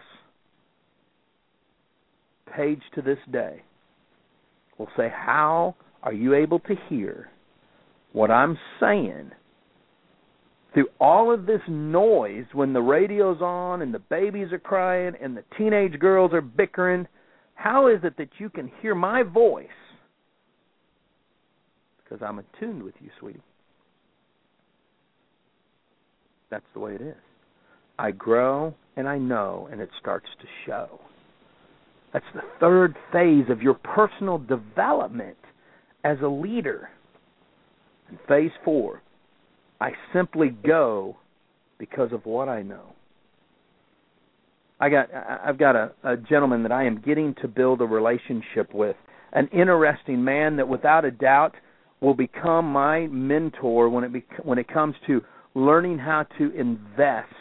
Paige 2.55 2.81
to 2.95 3.01
this 3.01 3.19
day 3.31 3.61
will 4.77 4.89
say 4.95 5.09
how 5.13 5.75
are 6.03 6.13
you 6.13 6.33
able 6.35 6.59
to 6.59 6.75
hear 6.87 7.29
what 8.13 8.29
i'm 8.29 8.57
saying 8.79 9.31
through 10.73 10.87
all 10.99 11.33
of 11.33 11.47
this 11.47 11.61
noise 11.67 12.45
when 12.53 12.73
the 12.73 12.81
radio's 12.81 13.41
on 13.41 13.81
and 13.81 13.93
the 13.93 13.99
babies 13.99 14.51
are 14.51 14.59
crying 14.59 15.13
and 15.21 15.35
the 15.35 15.43
teenage 15.57 15.99
girls 15.99 16.31
are 16.33 16.41
bickering 16.41 17.07
how 17.55 17.87
is 17.87 17.99
it 18.03 18.15
that 18.17 18.29
you 18.37 18.49
can 18.49 18.71
hear 18.81 18.93
my 18.93 19.23
voice 19.23 19.67
because 22.07 22.25
I'm 22.25 22.39
attuned 22.39 22.83
with 22.83 22.95
you, 23.01 23.09
sweetie. 23.19 23.41
That's 26.49 26.65
the 26.73 26.79
way 26.79 26.95
it 26.95 27.01
is. 27.01 27.15
I 27.99 28.11
grow 28.11 28.73
and 28.95 29.07
I 29.07 29.17
know, 29.17 29.67
and 29.71 29.81
it 29.81 29.89
starts 29.99 30.27
to 30.39 30.47
show. 30.65 31.01
That's 32.13 32.25
the 32.33 32.41
third 32.59 32.95
phase 33.11 33.45
of 33.49 33.61
your 33.61 33.75
personal 33.75 34.37
development 34.37 35.37
as 36.03 36.17
a 36.23 36.27
leader. 36.27 36.89
And 38.09 38.17
phase 38.27 38.51
four, 38.63 39.01
I 39.81 39.91
simply 40.13 40.49
go 40.65 41.17
because 41.77 42.11
of 42.13 42.25
what 42.25 42.49
I 42.49 42.61
know. 42.61 42.93
I 44.79 44.89
got 44.89 45.09
I've 45.13 45.57
got 45.57 45.75
a, 45.75 45.91
a 46.03 46.17
gentleman 46.17 46.63
that 46.63 46.71
I 46.71 46.85
am 46.85 47.01
getting 47.01 47.33
to 47.41 47.47
build 47.47 47.81
a 47.81 47.85
relationship 47.85 48.73
with, 48.73 48.95
an 49.33 49.47
interesting 49.47 50.23
man 50.23 50.55
that 50.57 50.67
without 50.67 51.03
a 51.03 51.11
doubt 51.11 51.55
will 51.99 52.13
become 52.13 52.71
my 52.71 53.07
mentor 53.07 53.89
when 53.89 54.03
it 54.03 54.13
be, 54.13 54.23
when 54.43 54.59
it 54.59 54.67
comes 54.67 54.95
to 55.07 55.21
learning 55.55 55.97
how 55.97 56.25
to 56.37 56.51
invest 56.51 57.33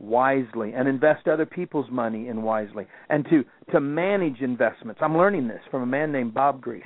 wisely 0.00 0.72
and 0.72 0.88
invest 0.88 1.28
other 1.28 1.44
people's 1.44 1.90
money 1.90 2.28
in 2.28 2.42
wisely 2.42 2.86
and 3.10 3.24
to 3.26 3.44
to 3.70 3.80
manage 3.80 4.40
investments. 4.40 5.00
I'm 5.04 5.16
learning 5.16 5.46
this 5.46 5.60
from 5.70 5.82
a 5.82 5.86
man 5.86 6.10
named 6.10 6.32
Bob 6.32 6.60
Grease. 6.60 6.82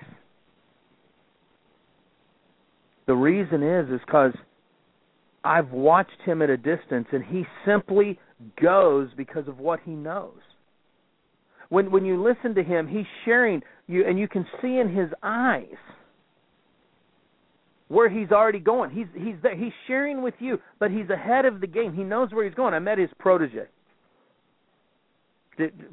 The 3.07 3.15
reason 3.15 3.63
is 3.63 3.89
is 3.89 4.01
cuz 4.11 4.35
I've 5.45 5.71
watched 5.71 6.21
him 6.25 6.43
at 6.43 6.51
a 6.51 6.57
distance 6.57 7.07
and 7.13 7.25
he 7.25 7.47
simply 7.65 8.19
goes 8.61 9.09
because 9.17 9.47
of 9.47 9.61
what 9.61 9.81
he 9.81 9.93
knows. 9.93 10.41
When 11.69 11.91
when 11.93 12.05
you 12.05 12.21
listen 12.21 12.55
to 12.57 12.65
him, 12.65 12.89
he's 12.89 13.07
sharing 13.25 13.63
you 13.87 14.05
and 14.05 14.19
you 14.19 14.27
can 14.27 14.47
see 14.61 14.79
in 14.79 14.89
his 14.89 15.11
eyes 15.23 15.77
where 17.89 18.09
he's 18.09 18.31
already 18.31 18.59
going. 18.59 18.91
He's 18.91 19.07
he's 19.15 19.37
there. 19.43 19.57
He's 19.57 19.73
sharing 19.87 20.23
with 20.23 20.35
you, 20.39 20.59
but 20.79 20.91
he's 20.91 21.09
ahead 21.11 21.45
of 21.45 21.61
the 21.61 21.67
game. 21.67 21.95
He 21.95 22.03
knows 22.03 22.33
where 22.33 22.45
he's 22.45 22.55
going. 22.55 22.75
I 22.75 22.79
met 22.79 22.99
his 22.99 23.11
protege. 23.19 23.67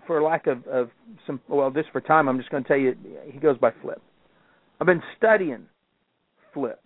For 0.08 0.24
lack 0.24 0.48
of, 0.48 0.66
of 0.66 0.90
some, 1.28 1.40
well, 1.48 1.70
just 1.70 1.90
for 1.92 2.02
time, 2.02 2.28
I'm 2.28 2.40
just 2.40 2.50
going 2.50 2.64
to 2.64 2.68
tell 2.68 2.80
you, 2.80 2.96
he 3.28 3.38
goes 3.38 3.60
by 3.60 3.72
Flip. 3.84 4.02
I've 4.80 4.88
been 4.88 5.04
studying 5.18 5.68
Flip, 6.52 6.82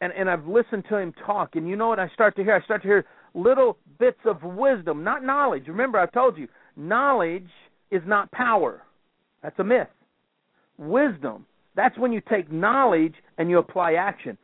and 0.00 0.12
and 0.14 0.30
I've 0.30 0.46
listened 0.46 0.84
to 0.88 0.96
him 0.96 1.12
talk, 1.26 1.56
and 1.56 1.68
you 1.68 1.76
know 1.76 1.88
what 1.88 1.98
I 1.98 2.08
start 2.14 2.36
to 2.36 2.42
hear? 2.42 2.54
I 2.54 2.64
start 2.64 2.80
to 2.82 2.88
hear 2.88 3.04
little 3.34 3.76
bits 3.98 4.20
of 4.24 4.42
wisdom, 4.42 5.04
not 5.04 5.22
knowledge. 5.22 5.64
Remember, 5.66 5.98
I've 5.98 6.12
told 6.12 6.38
you, 6.38 6.48
knowledge 6.76 7.50
is 7.90 8.02
not 8.06 8.30
power. 8.32 8.82
That's 9.42 9.58
a 9.58 9.64
myth. 9.64 9.88
Wisdom 10.78 11.44
that's 11.76 11.98
when 11.98 12.12
you 12.12 12.22
take 12.28 12.50
knowledge 12.50 13.14
and 13.38 13.50
you 13.50 13.58
apply 13.58 13.94
action. 13.94 14.38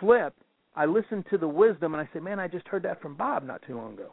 Flip, 0.00 0.34
I 0.74 0.86
listen 0.86 1.24
to 1.30 1.38
the 1.38 1.48
wisdom 1.48 1.94
and 1.94 2.00
I 2.00 2.12
say, 2.12 2.20
man, 2.20 2.40
I 2.40 2.48
just 2.48 2.66
heard 2.66 2.82
that 2.84 3.00
from 3.00 3.14
Bob 3.14 3.44
not 3.44 3.62
too 3.66 3.76
long 3.76 3.94
ago. 3.94 4.10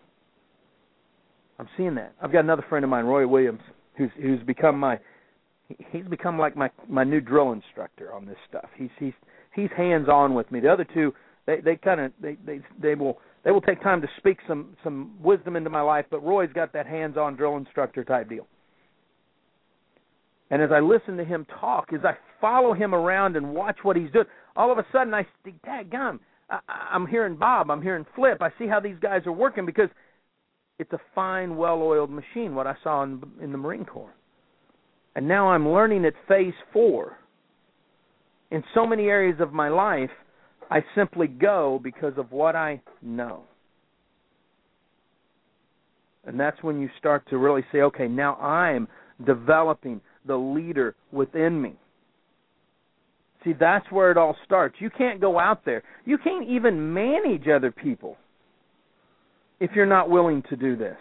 I'm 1.58 1.67
seeing 1.75 1.95
that. 1.95 2.13
I've 2.21 2.32
got 2.32 2.43
another 2.43 2.65
friend 2.69 2.84
of 2.86 2.89
mine, 2.89 3.05
Roy 3.05 3.27
Williams, 3.27 3.62
who's 3.97 4.12
who's 4.21 4.41
become 4.43 4.79
my 4.79 4.99
he's 5.91 6.05
become 6.05 6.39
like 6.39 6.55
my 6.55 6.69
my 6.88 7.03
new 7.03 7.19
drill 7.19 7.51
instructor 7.51 8.13
on 8.13 8.25
this 8.25 8.38
stuff. 8.47 8.69
He's 8.77 8.89
he's 8.97 9.13
he's 9.53 9.69
hands 9.75 10.08
on 10.08 10.34
with 10.34 10.49
me. 10.51 10.62
The 10.62 10.71
other 10.71 10.86
two, 10.93 11.13
they 11.45 11.60
they 11.60 11.75
kind 11.75 11.99
of 11.99 12.12
they 12.21 12.38
they 12.45 12.62
they 12.82 12.95
will 12.95 13.19
they 13.43 13.51
will 13.51 13.62
take 13.62 13.82
time 13.82 14.01
to 14.01 14.08
speak 14.17 14.38
some 14.47 14.75
some 14.84 15.15
wisdom 15.21 15.55
into 15.55 15.69
my 15.69 15.82
life, 15.82 16.05
but 16.10 16.23
Roy's 16.23 16.51
got 16.53 16.71
that 16.73 16.88
hands 16.88 17.17
on 17.17 17.36
drill 17.36 17.58
instructor 17.58 18.03
type 18.03 18.29
deal. 18.29 18.47
And 20.51 20.62
as 20.62 20.69
I 20.71 20.79
listen 20.79 21.17
to 21.17 21.23
him 21.23 21.45
talk, 21.59 21.93
as 21.93 22.03
I 22.03 22.17
follow 22.41 22.73
him 22.73 22.95
around 22.95 23.35
and 23.35 23.53
watch 23.53 23.77
what 23.83 23.95
he's 23.95 24.12
doing, 24.12 24.25
all 24.55 24.71
of 24.71 24.77
a 24.77 24.85
sudden 24.91 25.13
I 25.13 25.27
think, 25.43 25.62
Dad 25.63 25.91
gum, 25.91 26.19
I, 26.49 26.59
I'm 26.91 27.05
hearing 27.05 27.35
Bob, 27.35 27.69
I'm 27.69 27.81
hearing 27.81 28.05
Flip. 28.15 28.41
I 28.41 28.49
see 28.57 28.67
how 28.67 28.79
these 28.79 28.97
guys 28.99 29.21
are 29.25 29.31
working 29.31 29.65
because 29.65 29.89
it's 30.79 30.91
a 30.93 30.99
fine, 31.13 31.55
well-oiled 31.55 32.09
machine. 32.09 32.55
What 32.55 32.65
I 32.65 32.75
saw 32.83 33.03
in, 33.03 33.21
in 33.41 33.51
the 33.51 33.57
Marine 33.57 33.85
Corps, 33.85 34.15
and 35.15 35.27
now 35.27 35.49
I'm 35.49 35.69
learning 35.69 36.05
at 36.05 36.13
Phase 36.27 36.53
Four. 36.73 37.17
In 38.51 38.63
so 38.73 38.88
many 38.88 39.03
areas 39.03 39.39
of 39.39 39.53
my 39.53 39.69
life, 39.69 40.09
I 40.71 40.83
simply 40.95 41.27
go 41.27 41.79
because 41.83 42.13
of 42.17 42.31
what 42.31 42.55
I 42.55 42.81
know. 43.03 43.43
And 46.25 46.39
that's 46.39 46.62
when 46.63 46.79
you 46.79 46.89
start 46.97 47.27
to 47.29 47.38
really 47.38 47.63
say, 47.71 47.81
okay, 47.81 48.07
now 48.07 48.35
I'm 48.35 48.88
developing 49.25 50.01
the 50.25 50.36
leader 50.36 50.95
within 51.12 51.62
me. 51.62 51.73
See, 53.43 53.53
that's 53.58 53.89
where 53.89 54.12
it 54.12 54.17
all 54.17 54.36
starts. 54.45 54.75
You 54.79 54.89
can't 54.89 55.21
go 55.21 55.39
out 55.39 55.63
there. 55.63 55.84
You 56.05 56.17
can't 56.17 56.47
even 56.49 56.93
manage 56.93 57.47
other 57.47 57.71
people 57.71 58.17
if 59.60 59.71
you're 59.75 59.86
not 59.86 60.10
willing 60.10 60.43
to 60.49 60.55
do 60.55 60.75
this. 60.75 60.97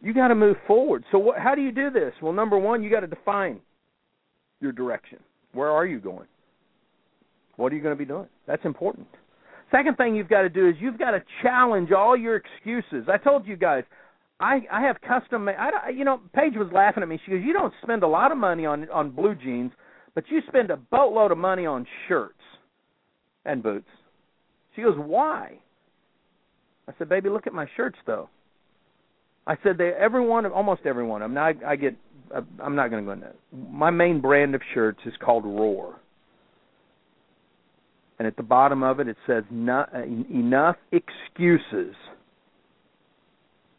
You 0.00 0.14
got 0.14 0.28
to 0.28 0.34
move 0.34 0.56
forward. 0.66 1.04
So, 1.10 1.18
what, 1.18 1.38
how 1.38 1.54
do 1.54 1.60
you 1.60 1.72
do 1.72 1.90
this? 1.90 2.12
Well, 2.22 2.32
number 2.32 2.56
one, 2.56 2.82
you 2.82 2.90
got 2.90 3.00
to 3.00 3.06
define 3.06 3.60
your 4.60 4.72
direction. 4.72 5.18
Where 5.52 5.70
are 5.70 5.86
you 5.86 5.98
going? 5.98 6.28
What 7.56 7.72
are 7.72 7.76
you 7.76 7.82
going 7.82 7.94
to 7.94 7.98
be 7.98 8.04
doing? 8.04 8.28
That's 8.46 8.64
important. 8.64 9.08
Second 9.70 9.96
thing 9.96 10.14
you've 10.14 10.28
got 10.28 10.42
to 10.42 10.48
do 10.48 10.68
is 10.68 10.76
you've 10.78 10.98
got 10.98 11.10
to 11.10 11.22
challenge 11.42 11.90
all 11.92 12.16
your 12.16 12.36
excuses. 12.36 13.08
I 13.12 13.18
told 13.18 13.46
you 13.46 13.56
guys, 13.56 13.84
I 14.40 14.60
I 14.70 14.82
have 14.82 14.96
custom 15.00 15.44
made. 15.44 15.56
I 15.56 15.90
you 15.90 16.04
know 16.04 16.20
Paige 16.32 16.54
was 16.56 16.68
laughing 16.72 17.02
at 17.02 17.08
me. 17.08 17.20
She 17.24 17.32
goes, 17.32 17.42
"You 17.42 17.52
don't 17.52 17.74
spend 17.82 18.02
a 18.02 18.08
lot 18.08 18.30
of 18.30 18.38
money 18.38 18.66
on 18.66 18.88
on 18.90 19.10
blue 19.10 19.34
jeans, 19.34 19.72
but 20.14 20.24
you 20.28 20.40
spend 20.46 20.70
a 20.70 20.76
boatload 20.76 21.32
of 21.32 21.38
money 21.38 21.66
on 21.66 21.86
shirts 22.06 22.40
and 23.44 23.62
boots." 23.62 23.88
She 24.76 24.82
goes, 24.82 24.96
"Why?" 24.96 25.58
I 26.86 26.92
said, 26.98 27.08
"Baby, 27.08 27.30
look 27.30 27.46
at 27.46 27.52
my 27.52 27.66
shirts 27.76 27.98
though." 28.06 28.28
I 29.46 29.56
said, 29.62 29.76
"They 29.76 29.90
every 29.90 30.24
one 30.24 30.46
almost 30.46 30.82
every 30.84 31.04
one 31.04 31.22
of 31.22 31.30
them. 31.30 31.34
Now 31.34 31.50
I, 31.66 31.74
get 31.74 31.96
uh, 32.34 32.42
I'm 32.62 32.76
not 32.76 32.90
going 32.90 33.04
to 33.04 33.06
go 33.06 33.12
into. 33.12 33.32
My 33.70 33.90
main 33.90 34.20
brand 34.20 34.54
of 34.54 34.62
shirts 34.72 35.00
is 35.04 35.14
called 35.20 35.44
Roar." 35.44 35.96
And 38.20 38.26
at 38.26 38.36
the 38.36 38.42
bottom 38.42 38.82
of 38.82 39.00
it, 39.00 39.08
it 39.08 39.16
says, 39.26 39.42
uh, 39.52 39.84
"Enough 40.04 40.76
excuses." 40.92 41.94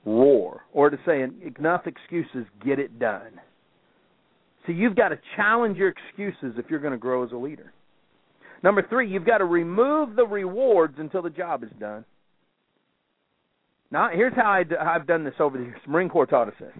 Roar, 0.09 0.65
or 0.73 0.89
to 0.89 0.97
say 1.05 1.21
enough 1.21 1.87
excuses, 1.87 2.45
get 2.65 2.79
it 2.79 2.99
done. 2.99 3.39
So 4.65 4.71
you've 4.71 4.95
got 4.95 5.09
to 5.09 5.19
challenge 5.35 5.77
your 5.77 5.89
excuses 5.89 6.57
if 6.57 6.69
you're 6.69 6.79
going 6.79 6.93
to 6.93 6.97
grow 6.97 7.23
as 7.23 7.31
a 7.31 7.37
leader. 7.37 7.73
Number 8.63 8.85
three, 8.87 9.09
you've 9.09 9.25
got 9.25 9.37
to 9.37 9.45
remove 9.45 10.15
the 10.15 10.25
rewards 10.25 10.95
until 10.97 11.21
the 11.21 11.29
job 11.29 11.63
is 11.63 11.69
done. 11.79 12.03
Now, 13.91 14.09
here's 14.13 14.33
how 14.35 14.51
I, 14.51 14.63
have 14.83 15.07
done 15.07 15.23
this 15.23 15.33
over 15.39 15.57
the 15.57 15.63
years. 15.63 15.79
Marine 15.87 16.09
Corps 16.09 16.27
taught 16.27 16.47
us 16.47 16.53
this. 16.59 16.73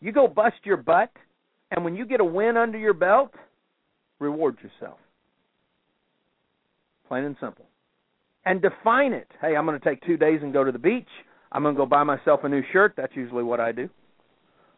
You 0.00 0.12
go 0.12 0.28
bust 0.28 0.56
your 0.64 0.76
butt, 0.76 1.10
and 1.70 1.84
when 1.84 1.96
you 1.96 2.06
get 2.06 2.20
a 2.20 2.24
win 2.24 2.56
under 2.56 2.78
your 2.78 2.94
belt, 2.94 3.32
reward 4.20 4.58
yourself. 4.62 4.98
Plain 7.08 7.24
and 7.24 7.36
simple 7.40 7.64
and 8.48 8.62
define 8.62 9.12
it. 9.12 9.28
Hey, 9.42 9.54
I'm 9.56 9.66
going 9.66 9.78
to 9.78 9.84
take 9.84 10.02
two 10.02 10.16
days 10.16 10.40
and 10.42 10.54
go 10.54 10.64
to 10.64 10.72
the 10.72 10.78
beach. 10.78 11.08
I'm 11.52 11.62
going 11.62 11.74
to 11.74 11.78
go 11.78 11.86
buy 11.86 12.04
myself 12.04 12.40
a 12.44 12.48
new 12.48 12.62
shirt. 12.72 12.94
That's 12.96 13.14
usually 13.16 13.42
what 13.42 13.60
I 13.60 13.72
do. 13.72 13.88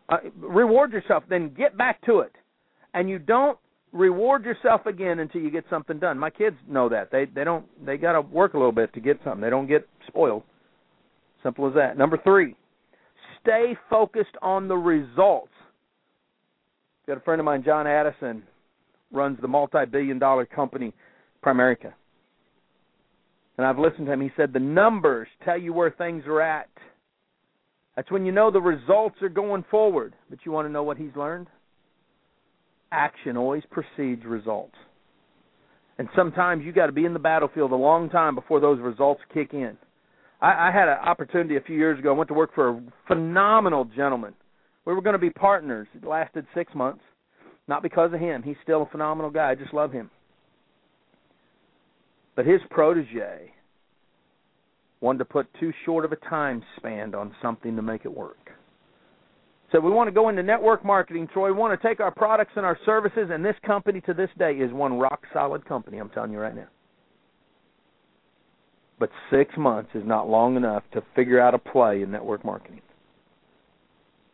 Uh, 0.09 0.18
reward 0.38 0.92
yourself, 0.92 1.24
then 1.28 1.54
get 1.56 1.76
back 1.76 2.04
to 2.06 2.20
it. 2.20 2.33
And 2.94 3.09
you 3.09 3.18
don't 3.18 3.59
reward 3.92 4.44
yourself 4.44 4.87
again 4.87 5.20
until 5.20 5.40
you 5.40 5.50
get 5.50 5.64
something 5.70 5.98
done. 5.98 6.18
My 6.18 6.30
kids 6.30 6.56
know 6.68 6.88
that. 6.88 7.11
They 7.11 7.26
they 7.26 7.44
don't 7.44 7.66
they 7.85 7.96
got 7.96 8.12
to 8.12 8.20
work 8.20 8.54
a 8.54 8.56
little 8.56 8.72
bit 8.72 8.92
to 8.94 9.00
get 9.00 9.18
something. 9.24 9.40
They 9.40 9.50
don't 9.50 9.68
get 9.68 9.88
spoiled. 10.09 10.42
Simple 11.42 11.68
as 11.68 11.74
that. 11.74 11.96
Number 11.96 12.18
3. 12.22 12.54
Stay 13.40 13.76
focused 13.88 14.37
on 14.42 14.68
the 14.68 14.76
results. 14.76 15.52
Got 17.06 17.16
a 17.16 17.20
friend 17.20 17.40
of 17.40 17.44
mine, 17.44 17.62
John 17.64 17.87
Addison, 17.87 18.42
runs 19.11 19.38
the 19.40 19.48
multi-billion-dollar 19.48 20.46
company 20.46 20.92
Primerica. 21.42 21.94
And 23.61 23.66
I've 23.66 23.79
listened 23.79 24.07
to 24.07 24.12
him. 24.14 24.23
He 24.23 24.31
said 24.38 24.55
the 24.55 24.59
numbers 24.59 25.29
tell 25.44 25.61
you 25.61 25.75
where 25.75 25.90
things 25.90 26.25
are 26.27 26.40
at. 26.40 26.70
That's 27.94 28.11
when 28.11 28.25
you 28.25 28.33
know 28.33 28.51
the 28.51 28.59
results 28.59 29.16
are 29.20 29.29
going 29.29 29.66
forward. 29.70 30.14
But 30.31 30.38
you 30.46 30.51
want 30.53 30.66
to 30.66 30.73
know 30.73 30.83
what 30.83 30.96
he's 30.96 31.14
learned? 31.14 31.46
Action 32.90 33.37
always 33.37 33.62
precedes 33.70 34.25
results. 34.25 34.77
And 35.99 36.09
sometimes 36.16 36.64
you 36.64 36.73
got 36.73 36.87
to 36.87 36.92
be 36.92 37.05
in 37.05 37.12
the 37.12 37.18
battlefield 37.18 37.73
a 37.73 37.77
long 37.77 38.09
time 38.09 38.35
before 38.35 38.61
those 38.61 38.81
results 38.81 39.20
kick 39.35 39.53
in. 39.53 39.77
I, 40.40 40.68
I 40.68 40.73
had 40.73 40.88
an 40.88 40.96
opportunity 40.96 41.59
a 41.59 41.61
few 41.61 41.77
years 41.77 41.99
ago. 41.99 42.14
I 42.14 42.16
went 42.16 42.29
to 42.29 42.35
work 42.35 42.55
for 42.55 42.70
a 42.70 42.83
phenomenal 43.09 43.85
gentleman. 43.85 44.33
We 44.87 44.94
were 44.94 45.03
going 45.03 45.12
to 45.12 45.18
be 45.18 45.29
partners. 45.29 45.87
It 45.94 46.09
lasted 46.09 46.46
six 46.55 46.75
months. 46.75 47.03
Not 47.68 47.83
because 47.83 48.14
of 48.14 48.20
him. 48.20 48.42
He's 48.42 48.57
still 48.62 48.85
a 48.85 48.87
phenomenal 48.87 49.31
guy. 49.31 49.51
I 49.51 49.55
just 49.55 49.75
love 49.75 49.92
him. 49.92 50.11
But 52.40 52.46
his 52.46 52.62
protege 52.70 53.53
wanted 55.03 55.18
to 55.18 55.24
put 55.26 55.46
too 55.61 55.74
short 55.85 56.07
of 56.07 56.12
a 56.12 56.16
time 56.16 56.62
span 56.79 57.14
on 57.14 57.35
something 57.42 57.76
to 57.76 57.83
make 57.83 58.07
it 58.07 58.16
work. 58.16 58.48
So 59.70 59.79
we 59.79 59.90
want 59.90 60.09
to 60.09 60.11
go 60.11 60.31
into 60.31 60.42
network 60.42 60.83
marketing, 60.83 61.29
Troy. 61.35 61.48
We 61.48 61.59
want 61.59 61.79
to 61.79 61.87
take 61.87 62.00
our 62.00 62.11
products 62.11 62.53
and 62.57 62.64
our 62.64 62.79
services, 62.87 63.29
and 63.31 63.44
this 63.44 63.57
company 63.66 64.00
to 64.07 64.14
this 64.14 64.31
day 64.38 64.53
is 64.53 64.72
one 64.72 64.98
rock 64.98 65.20
solid 65.35 65.66
company, 65.68 65.98
I'm 65.98 66.09
telling 66.09 66.33
you 66.33 66.38
right 66.38 66.57
now. 66.57 66.68
But 68.98 69.11
six 69.31 69.53
months 69.59 69.90
is 69.92 70.05
not 70.07 70.31
long 70.31 70.57
enough 70.57 70.85
to 70.94 71.03
figure 71.14 71.38
out 71.38 71.53
a 71.53 71.59
play 71.59 72.00
in 72.00 72.11
network 72.11 72.42
marketing. 72.42 72.81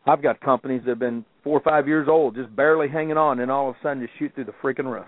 I've 0.06 0.22
got 0.22 0.40
companies 0.40 0.82
that 0.84 0.90
have 0.90 1.00
been 1.00 1.24
four 1.42 1.58
or 1.58 1.62
five 1.62 1.88
years 1.88 2.06
old, 2.08 2.36
just 2.36 2.54
barely 2.54 2.88
hanging 2.88 3.16
on, 3.16 3.40
and 3.40 3.50
all 3.50 3.70
of 3.70 3.74
a 3.74 3.78
sudden 3.82 4.06
just 4.06 4.16
shoot 4.16 4.32
through 4.36 4.44
the 4.44 4.54
freaking 4.62 4.88
roof. 4.88 5.06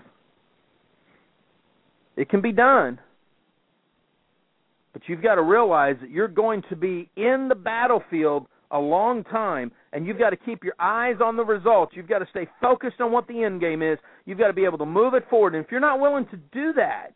It 2.19 2.27
can 2.27 2.41
be 2.41 2.51
done, 2.51 2.99
but 4.91 5.03
you've 5.07 5.23
got 5.23 5.35
to 5.35 5.41
realize 5.41 5.95
that 6.01 6.09
you're 6.09 6.27
going 6.27 6.63
to 6.69 6.75
be 6.75 7.09
in 7.15 7.47
the 7.47 7.55
battlefield 7.55 8.45
a 8.71 8.77
long 8.77 9.23
time, 9.23 9.71
and 9.93 10.05
you've 10.05 10.19
got 10.19 10.31
to 10.31 10.35
keep 10.35 10.65
your 10.65 10.73
eyes 10.79 11.15
on 11.23 11.37
the 11.37 11.45
results. 11.45 11.93
You've 11.95 12.09
got 12.09 12.19
to 12.19 12.27
stay 12.29 12.45
focused 12.59 12.99
on 12.99 13.13
what 13.13 13.25
the 13.29 13.41
end 13.41 13.61
game 13.61 13.81
is. 13.81 13.97
You've 14.25 14.37
got 14.37 14.47
to 14.47 14.53
be 14.53 14.65
able 14.65 14.77
to 14.79 14.85
move 14.85 15.13
it 15.13 15.29
forward. 15.29 15.55
And 15.55 15.63
if 15.63 15.71
you're 15.71 15.79
not 15.79 16.01
willing 16.01 16.25
to 16.25 16.35
do 16.51 16.73
that, 16.73 17.13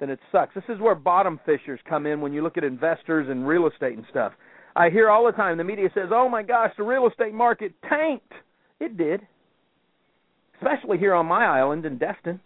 then 0.00 0.08
it 0.08 0.20
sucks. 0.32 0.54
This 0.54 0.64
is 0.70 0.80
where 0.80 0.94
bottom 0.94 1.38
fishers 1.44 1.80
come 1.86 2.06
in 2.06 2.22
when 2.22 2.32
you 2.32 2.42
look 2.42 2.56
at 2.56 2.64
investors 2.64 3.26
and 3.28 3.46
real 3.46 3.66
estate 3.66 3.98
and 3.98 4.06
stuff. 4.08 4.32
I 4.74 4.88
hear 4.88 5.10
all 5.10 5.26
the 5.26 5.32
time 5.32 5.58
the 5.58 5.64
media 5.64 5.90
says, 5.92 6.08
"Oh 6.10 6.30
my 6.30 6.42
gosh, 6.42 6.72
the 6.78 6.82
real 6.82 7.06
estate 7.06 7.34
market 7.34 7.74
tanked." 7.90 8.32
It 8.80 8.96
did. 8.96 9.26
Especially 10.54 10.96
here 10.96 11.14
on 11.14 11.26
my 11.26 11.44
island 11.44 11.84
in 11.84 11.98
Destin. 11.98 12.40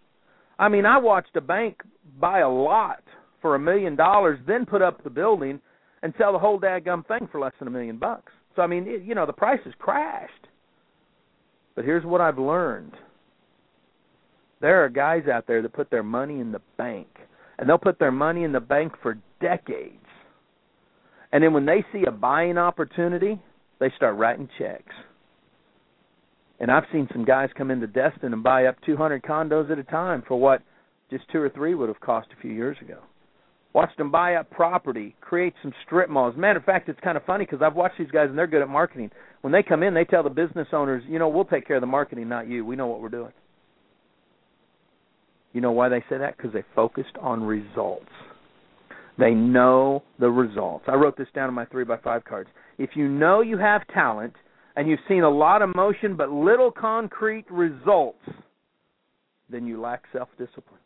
I 0.62 0.68
mean, 0.68 0.87
I 0.87 0.96
watched 0.96 1.35
a 1.35 1.40
bank 1.40 1.83
buy 2.20 2.38
a 2.38 2.48
lot 2.48 3.03
for 3.40 3.57
a 3.57 3.59
million 3.59 3.96
dollars, 3.96 4.38
then 4.46 4.64
put 4.64 4.81
up 4.81 5.03
the 5.03 5.11
building 5.11 5.61
and 6.05 6.14
sell 6.16 6.33
the 6.33 6.38
whole 6.38 6.61
daggum 6.61 7.05
thing 7.09 7.29
for 7.33 7.40
less 7.40 7.53
than 7.59 7.66
a 7.66 7.70
million 7.72 7.98
bucks. 7.98 8.31
So 8.55 8.62
I 8.62 8.68
mean, 8.68 8.85
it, 8.87 9.03
you 9.03 9.16
know, 9.16 9.27
the 9.27 9.33
price 9.33 9.59
has 9.64 9.75
crashed. 9.81 10.46
But 11.75 11.85
here's 11.85 12.05
what 12.05 12.20
I've 12.20 12.38
learned. 12.38 12.92
There 14.61 14.85
are 14.85 14.88
guys 14.88 15.25
out 15.27 15.48
there 15.48 15.62
that 15.62 15.72
put 15.72 15.90
their 15.90 16.05
money 16.05 16.38
in 16.38 16.53
the 16.53 16.61
bank, 16.79 17.09
and 17.59 17.68
they'll 17.68 17.77
put 17.77 17.98
their 17.98 18.12
money 18.12 18.44
in 18.44 18.53
the 18.53 18.61
bank 18.61 18.92
for 19.03 19.18
decades. 19.40 19.96
And 21.33 21.42
then 21.42 21.53
when 21.53 21.66
they 21.66 21.85
see 21.92 22.05
a 22.07 22.12
buying 22.12 22.57
opportunity, 22.57 23.42
they 23.81 23.90
start 23.96 24.16
writing 24.16 24.48
checks. 24.61 24.94
And 26.62 26.70
I've 26.70 26.85
seen 26.90 27.09
some 27.12 27.27
guys 27.27 27.51
come 27.59 27.70
into 27.70 27.87
Destin 27.87 28.33
and 28.33 28.42
buy 28.42 28.64
up 28.64 28.77
200 28.87 29.22
condos 29.22 29.70
at 29.70 29.79
a 29.79 29.85
time 29.85 30.22
for 30.27 30.40
what 30.40 30.62
just 31.11 31.25
two 31.31 31.40
or 31.40 31.51
three 31.51 31.75
would 31.75 31.90
have 31.90 32.01
cost 32.01 32.29
a 32.33 32.40
few 32.40 32.53
years 32.53 32.79
ago 32.81 33.01
watched 33.72 33.96
them 33.98 34.11
buy 34.11 34.35
up 34.35 34.51
property, 34.51 35.14
create 35.20 35.55
some 35.62 35.72
strip 35.85 36.11
malls. 36.11 36.35
Matter 36.37 36.59
of 36.59 36.64
fact, 36.64 36.88
it's 36.88 37.01
kind 37.01 37.16
of 37.16 37.25
funny 37.25 37.44
because 37.44 37.62
I've 37.62 37.75
watched 37.75 37.98
these 37.98 38.11
guys 38.11 38.29
and 38.29 38.37
they're 38.37 38.46
good 38.46 38.62
at 38.62 38.68
marketing. 38.68 39.11
When 39.40 39.53
they 39.53 39.62
come 39.62 39.83
in, 39.83 39.94
they 39.94 40.05
tell 40.05 40.22
the 40.22 40.31
business 40.31 40.68
owners, 40.72 41.03
you 41.09 41.18
know, 41.18 41.29
we'll 41.29 41.44
take 41.44 41.66
care 41.66 41.77
of 41.77 41.81
the 41.81 41.87
marketing, 41.87 42.29
not 42.29 42.48
you. 42.48 42.64
We 42.64 42.77
know 42.77 42.87
what 42.87 43.01
we're 43.01 43.09
doing. 43.09 43.33
You 45.53 45.61
know 45.61 45.72
why 45.72 45.88
they 45.88 46.01
say 46.09 46.18
that? 46.18 46.37
Because 46.37 46.53
they 46.53 46.64
focused 46.75 47.16
on 47.20 47.42
results. 47.42 48.07
They 49.18 49.33
know 49.33 50.03
the 50.18 50.31
results. 50.31 50.85
I 50.88 50.94
wrote 50.94 51.18
this 51.18 51.29
down 51.35 51.48
in 51.48 51.55
my 51.55 51.66
three 51.66 51.85
by 51.85 51.98
five 51.98 52.25
cards. 52.25 52.48
If 52.79 52.90
you 52.94 53.09
know 53.09 53.42
you 53.42 53.59
have 53.59 53.87
talent 53.88 54.33
and 54.76 54.88
you've 54.88 55.00
seen 55.08 55.22
a 55.22 55.30
lot 55.30 55.62
of 55.62 55.74
motion 55.74 56.16
but 56.16 56.30
little 56.30 56.70
concrete 56.70 57.44
results, 57.50 58.22
then 59.48 59.66
you 59.66 59.80
lack 59.80 60.04
self 60.12 60.28
discipline. 60.38 60.80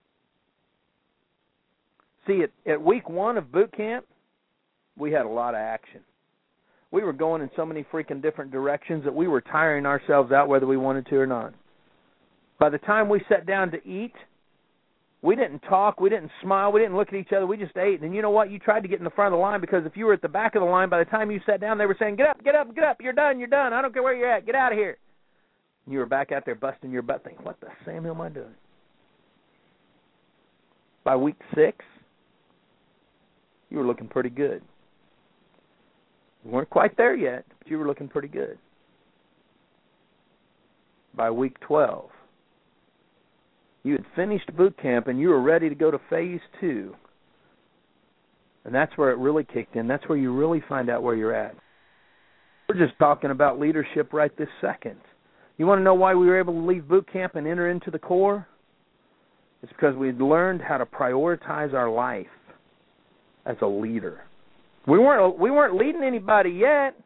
See, 2.27 2.43
at, 2.43 2.51
at 2.71 2.83
week 2.83 3.09
one 3.09 3.37
of 3.37 3.53
boot 3.53 3.73
camp, 3.77 4.05
we 4.99 5.13
had 5.13 5.27
a 5.27 5.29
lot 5.29 5.55
of 5.55 5.61
action. 5.61 6.01
We 6.91 7.03
were 7.03 7.13
going 7.13 7.43
in 7.43 7.51
so 7.57 7.67
many 7.67 7.85
freaking 7.93 8.23
different 8.23 8.51
directions 8.51 9.05
that 9.05 9.15
we 9.15 9.29
were 9.29 9.41
tiring 9.41 9.87
ourselves 9.87 10.33
out 10.33 10.49
whether 10.49 10.67
we 10.67 10.77
wanted 10.77 11.07
to 11.07 11.17
or 11.17 11.27
not. 11.27 11.53
By 12.59 12.71
the 12.71 12.79
time 12.79 13.09
we 13.09 13.21
sat 13.29 13.47
down 13.47 13.71
to 13.73 13.87
eat, 13.87 14.15
we 15.27 15.35
didn't 15.35 15.59
talk, 15.61 16.01
we 16.01 16.09
didn't 16.09 16.31
smile, 16.41 16.71
we 16.71 16.81
didn't 16.81 16.97
look 16.97 17.09
at 17.09 17.15
each 17.15 17.33
other, 17.37 17.49
we 17.49 17.57
just 17.57 17.77
ate. 17.77 18.01
And 18.01 18.15
you 18.15 18.23
know 18.23 18.31
what? 18.31 18.49
You 18.49 18.61
tried 18.61 18.83
to 18.83 18.89
get 18.89 19.01
in 19.01 19.05
the 19.05 19.11
front 19.11 19.35
of 19.35 19.39
the 19.39 19.43
line 19.43 19.61
because 19.61 19.85
if 19.85 19.97
you 19.97 20.07
were 20.07 20.13
at 20.13 20.23
the 20.23 20.29
back 20.29 20.55
of 20.55 20.63
the 20.63 20.69
line, 20.69 20.89
by 20.89 21.01
the 21.01 21.11
time 21.11 21.33
you 21.33 21.41
sat 21.45 21.61
down, 21.61 21.79
they 21.79 21.87
were 21.87 21.97
saying, 21.99 22.15
"Get 22.15 22.29
up, 22.29 22.45
get 22.45 22.55
up, 22.55 22.73
get 22.77 22.85
up! 22.85 23.01
You're 23.01 23.13
done, 23.13 23.41
you're 23.41 23.49
done. 23.49 23.73
I 23.73 23.83
don't 23.83 23.93
care 23.93 24.05
where 24.05 24.15
you're 24.15 24.31
at. 24.31 24.47
Get 24.47 24.55
out 24.55 24.71
of 24.71 24.79
here." 24.79 24.97
And 25.85 25.93
you 25.93 25.99
were 25.99 26.07
back 26.07 26.31
out 26.31 26.45
there 26.45 26.55
busting 26.55 26.93
your 26.93 27.03
butt, 27.03 27.25
thinking, 27.25 27.45
"What 27.45 27.59
the 27.59 27.67
Samuel 27.85 28.15
am 28.15 28.21
I 28.21 28.29
doing?" 28.29 28.55
By 31.03 31.17
week 31.17 31.37
six, 31.57 31.85
you 33.69 33.79
were 33.79 33.85
looking 33.85 34.07
pretty 34.07 34.31
good. 34.31 34.63
You 36.45 36.53
weren't 36.53 36.71
quite 36.71 36.97
there 36.97 37.17
yet, 37.17 37.45
but 37.59 37.69
you 37.69 37.81
were 37.81 37.87
looking 37.87 38.09
pretty 38.09 38.29
good. 38.29 38.59
By 41.15 41.31
week 41.33 41.59
12, 41.61 42.11
you 43.87 43.93
had 43.93 44.05
finished 44.17 44.55
boot 44.57 44.77
camp 44.83 45.07
and 45.07 45.21
you 45.21 45.29
were 45.29 45.41
ready 45.41 45.69
to 45.69 45.75
go 45.77 45.93
to 45.93 46.01
phase 46.11 46.41
two. 46.61 46.93
And 48.65 48.75
that's 48.75 48.91
where 48.99 49.13
it 49.13 49.19
really 49.19 49.45
kicked 49.45 49.77
in. 49.77 49.87
That's 49.87 50.09
where 50.09 50.19
you 50.19 50.33
really 50.33 50.61
find 50.69 50.91
out 50.91 51.05
where 51.05 51.15
you're 51.15 51.33
at. 51.33 51.55
We're 52.69 52.85
just 52.85 52.99
talking 52.99 53.31
about 53.31 53.61
leadership 53.61 54.13
right 54.13 54.37
this 54.37 54.49
second. 54.61 54.97
You 55.57 55.67
want 55.67 55.79
to 55.79 55.85
know 55.85 55.95
why 55.95 56.17
we 56.17 56.27
were 56.27 56.37
able 56.37 56.55
to 56.55 56.67
leave 56.67 56.89
boot 56.89 57.11
camp 57.13 57.37
and 57.37 57.47
enter 57.47 57.71
into 57.71 57.93
the 57.93 57.99
core? 58.01 58.49
It's 59.63 59.73
because 59.73 59.95
we 59.95 60.11
learned 60.11 60.63
how 60.63 60.79
to 60.79 60.85
prioritize 60.85 61.73
our 61.73 61.89
life 61.89 62.27
as 63.47 63.57
a 63.63 63.67
leader. 63.67 64.25
We 64.89 64.99
weren't 64.99 65.39
we 65.39 65.53
weren't 65.53 65.77
leading 65.77 66.03
anybody 66.03 66.51
yet, 66.51 66.97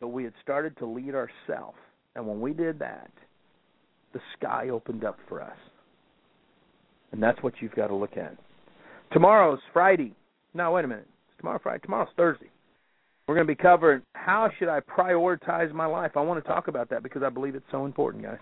but 0.00 0.08
we 0.08 0.24
had 0.24 0.32
started 0.42 0.76
to 0.78 0.86
lead 0.86 1.14
ourselves. 1.14 1.76
And 2.16 2.26
when 2.26 2.40
we 2.40 2.54
did 2.54 2.78
that, 2.78 3.10
the 4.14 4.20
sky 4.38 4.70
opened 4.70 5.04
up 5.04 5.18
for 5.28 5.42
us. 5.42 5.56
And 7.12 7.22
that's 7.22 7.40
what 7.42 7.54
you've 7.60 7.74
got 7.74 7.88
to 7.88 7.94
look 7.94 8.16
at. 8.16 8.36
Tomorrow's 9.12 9.60
Friday. 9.72 10.14
No, 10.54 10.72
wait 10.72 10.84
a 10.84 10.88
minute. 10.88 11.06
It's 11.28 11.38
tomorrow 11.38 11.60
Friday. 11.62 11.80
Tomorrow's 11.84 12.08
Thursday. 12.16 12.50
We're 13.26 13.34
going 13.34 13.46
to 13.46 13.54
be 13.54 13.60
covering 13.60 14.02
how 14.14 14.50
should 14.58 14.68
I 14.68 14.80
prioritize 14.80 15.72
my 15.72 15.86
life. 15.86 16.12
I 16.16 16.20
want 16.22 16.42
to 16.42 16.48
talk 16.48 16.68
about 16.68 16.90
that 16.90 17.02
because 17.02 17.22
I 17.22 17.28
believe 17.28 17.54
it's 17.54 17.64
so 17.70 17.84
important, 17.84 18.24
guys. 18.24 18.38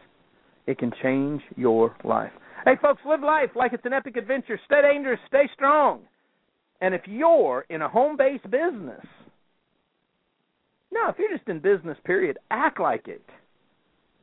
It 0.67 0.79
can 0.79 0.93
change 1.03 1.43
your 1.57 1.95
life. 2.05 2.31
Hey, 2.65 2.75
folks, 2.81 3.03
live 3.05 3.21
life 3.21 3.51
like 3.57 3.73
it's 3.73 3.85
an 3.85 3.93
epic 3.93 4.17
adventure. 4.17 4.59
Stay 4.67 4.81
dangerous. 4.83 5.19
Stay 5.27 5.49
strong. 5.55 6.03
And 6.81 6.95
if 6.95 7.03
you're 7.07 7.65
in 7.69 7.83
a 7.83 7.89
home 7.89 8.17
based 8.17 8.45
business, 8.45 9.05
no, 10.93 11.09
if 11.09 11.17
you're 11.19 11.37
just 11.37 11.49
in 11.49 11.59
business, 11.59 11.97
period, 12.05 12.39
act 12.51 12.81
like 12.81 13.09
it. 13.09 13.25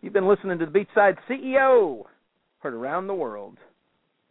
You've 0.02 0.14
been 0.14 0.30
listening 0.30 0.58
to 0.60 0.66
the 0.66 0.72
Beachside 0.72 1.18
CEO, 1.30 2.04
heard 2.60 2.74
around 2.74 3.08
the 3.08 3.14
world 3.14 3.58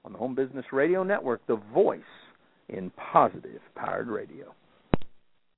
on 0.03 0.13
the 0.13 0.19
Home 0.19 0.35
Business 0.35 0.65
Radio 0.73 1.03
Network, 1.03 1.47
the 1.47 1.61
voice 1.75 2.01
in 2.71 2.91
positive 3.13 3.61
powered 3.77 4.09
radio. 4.09 4.55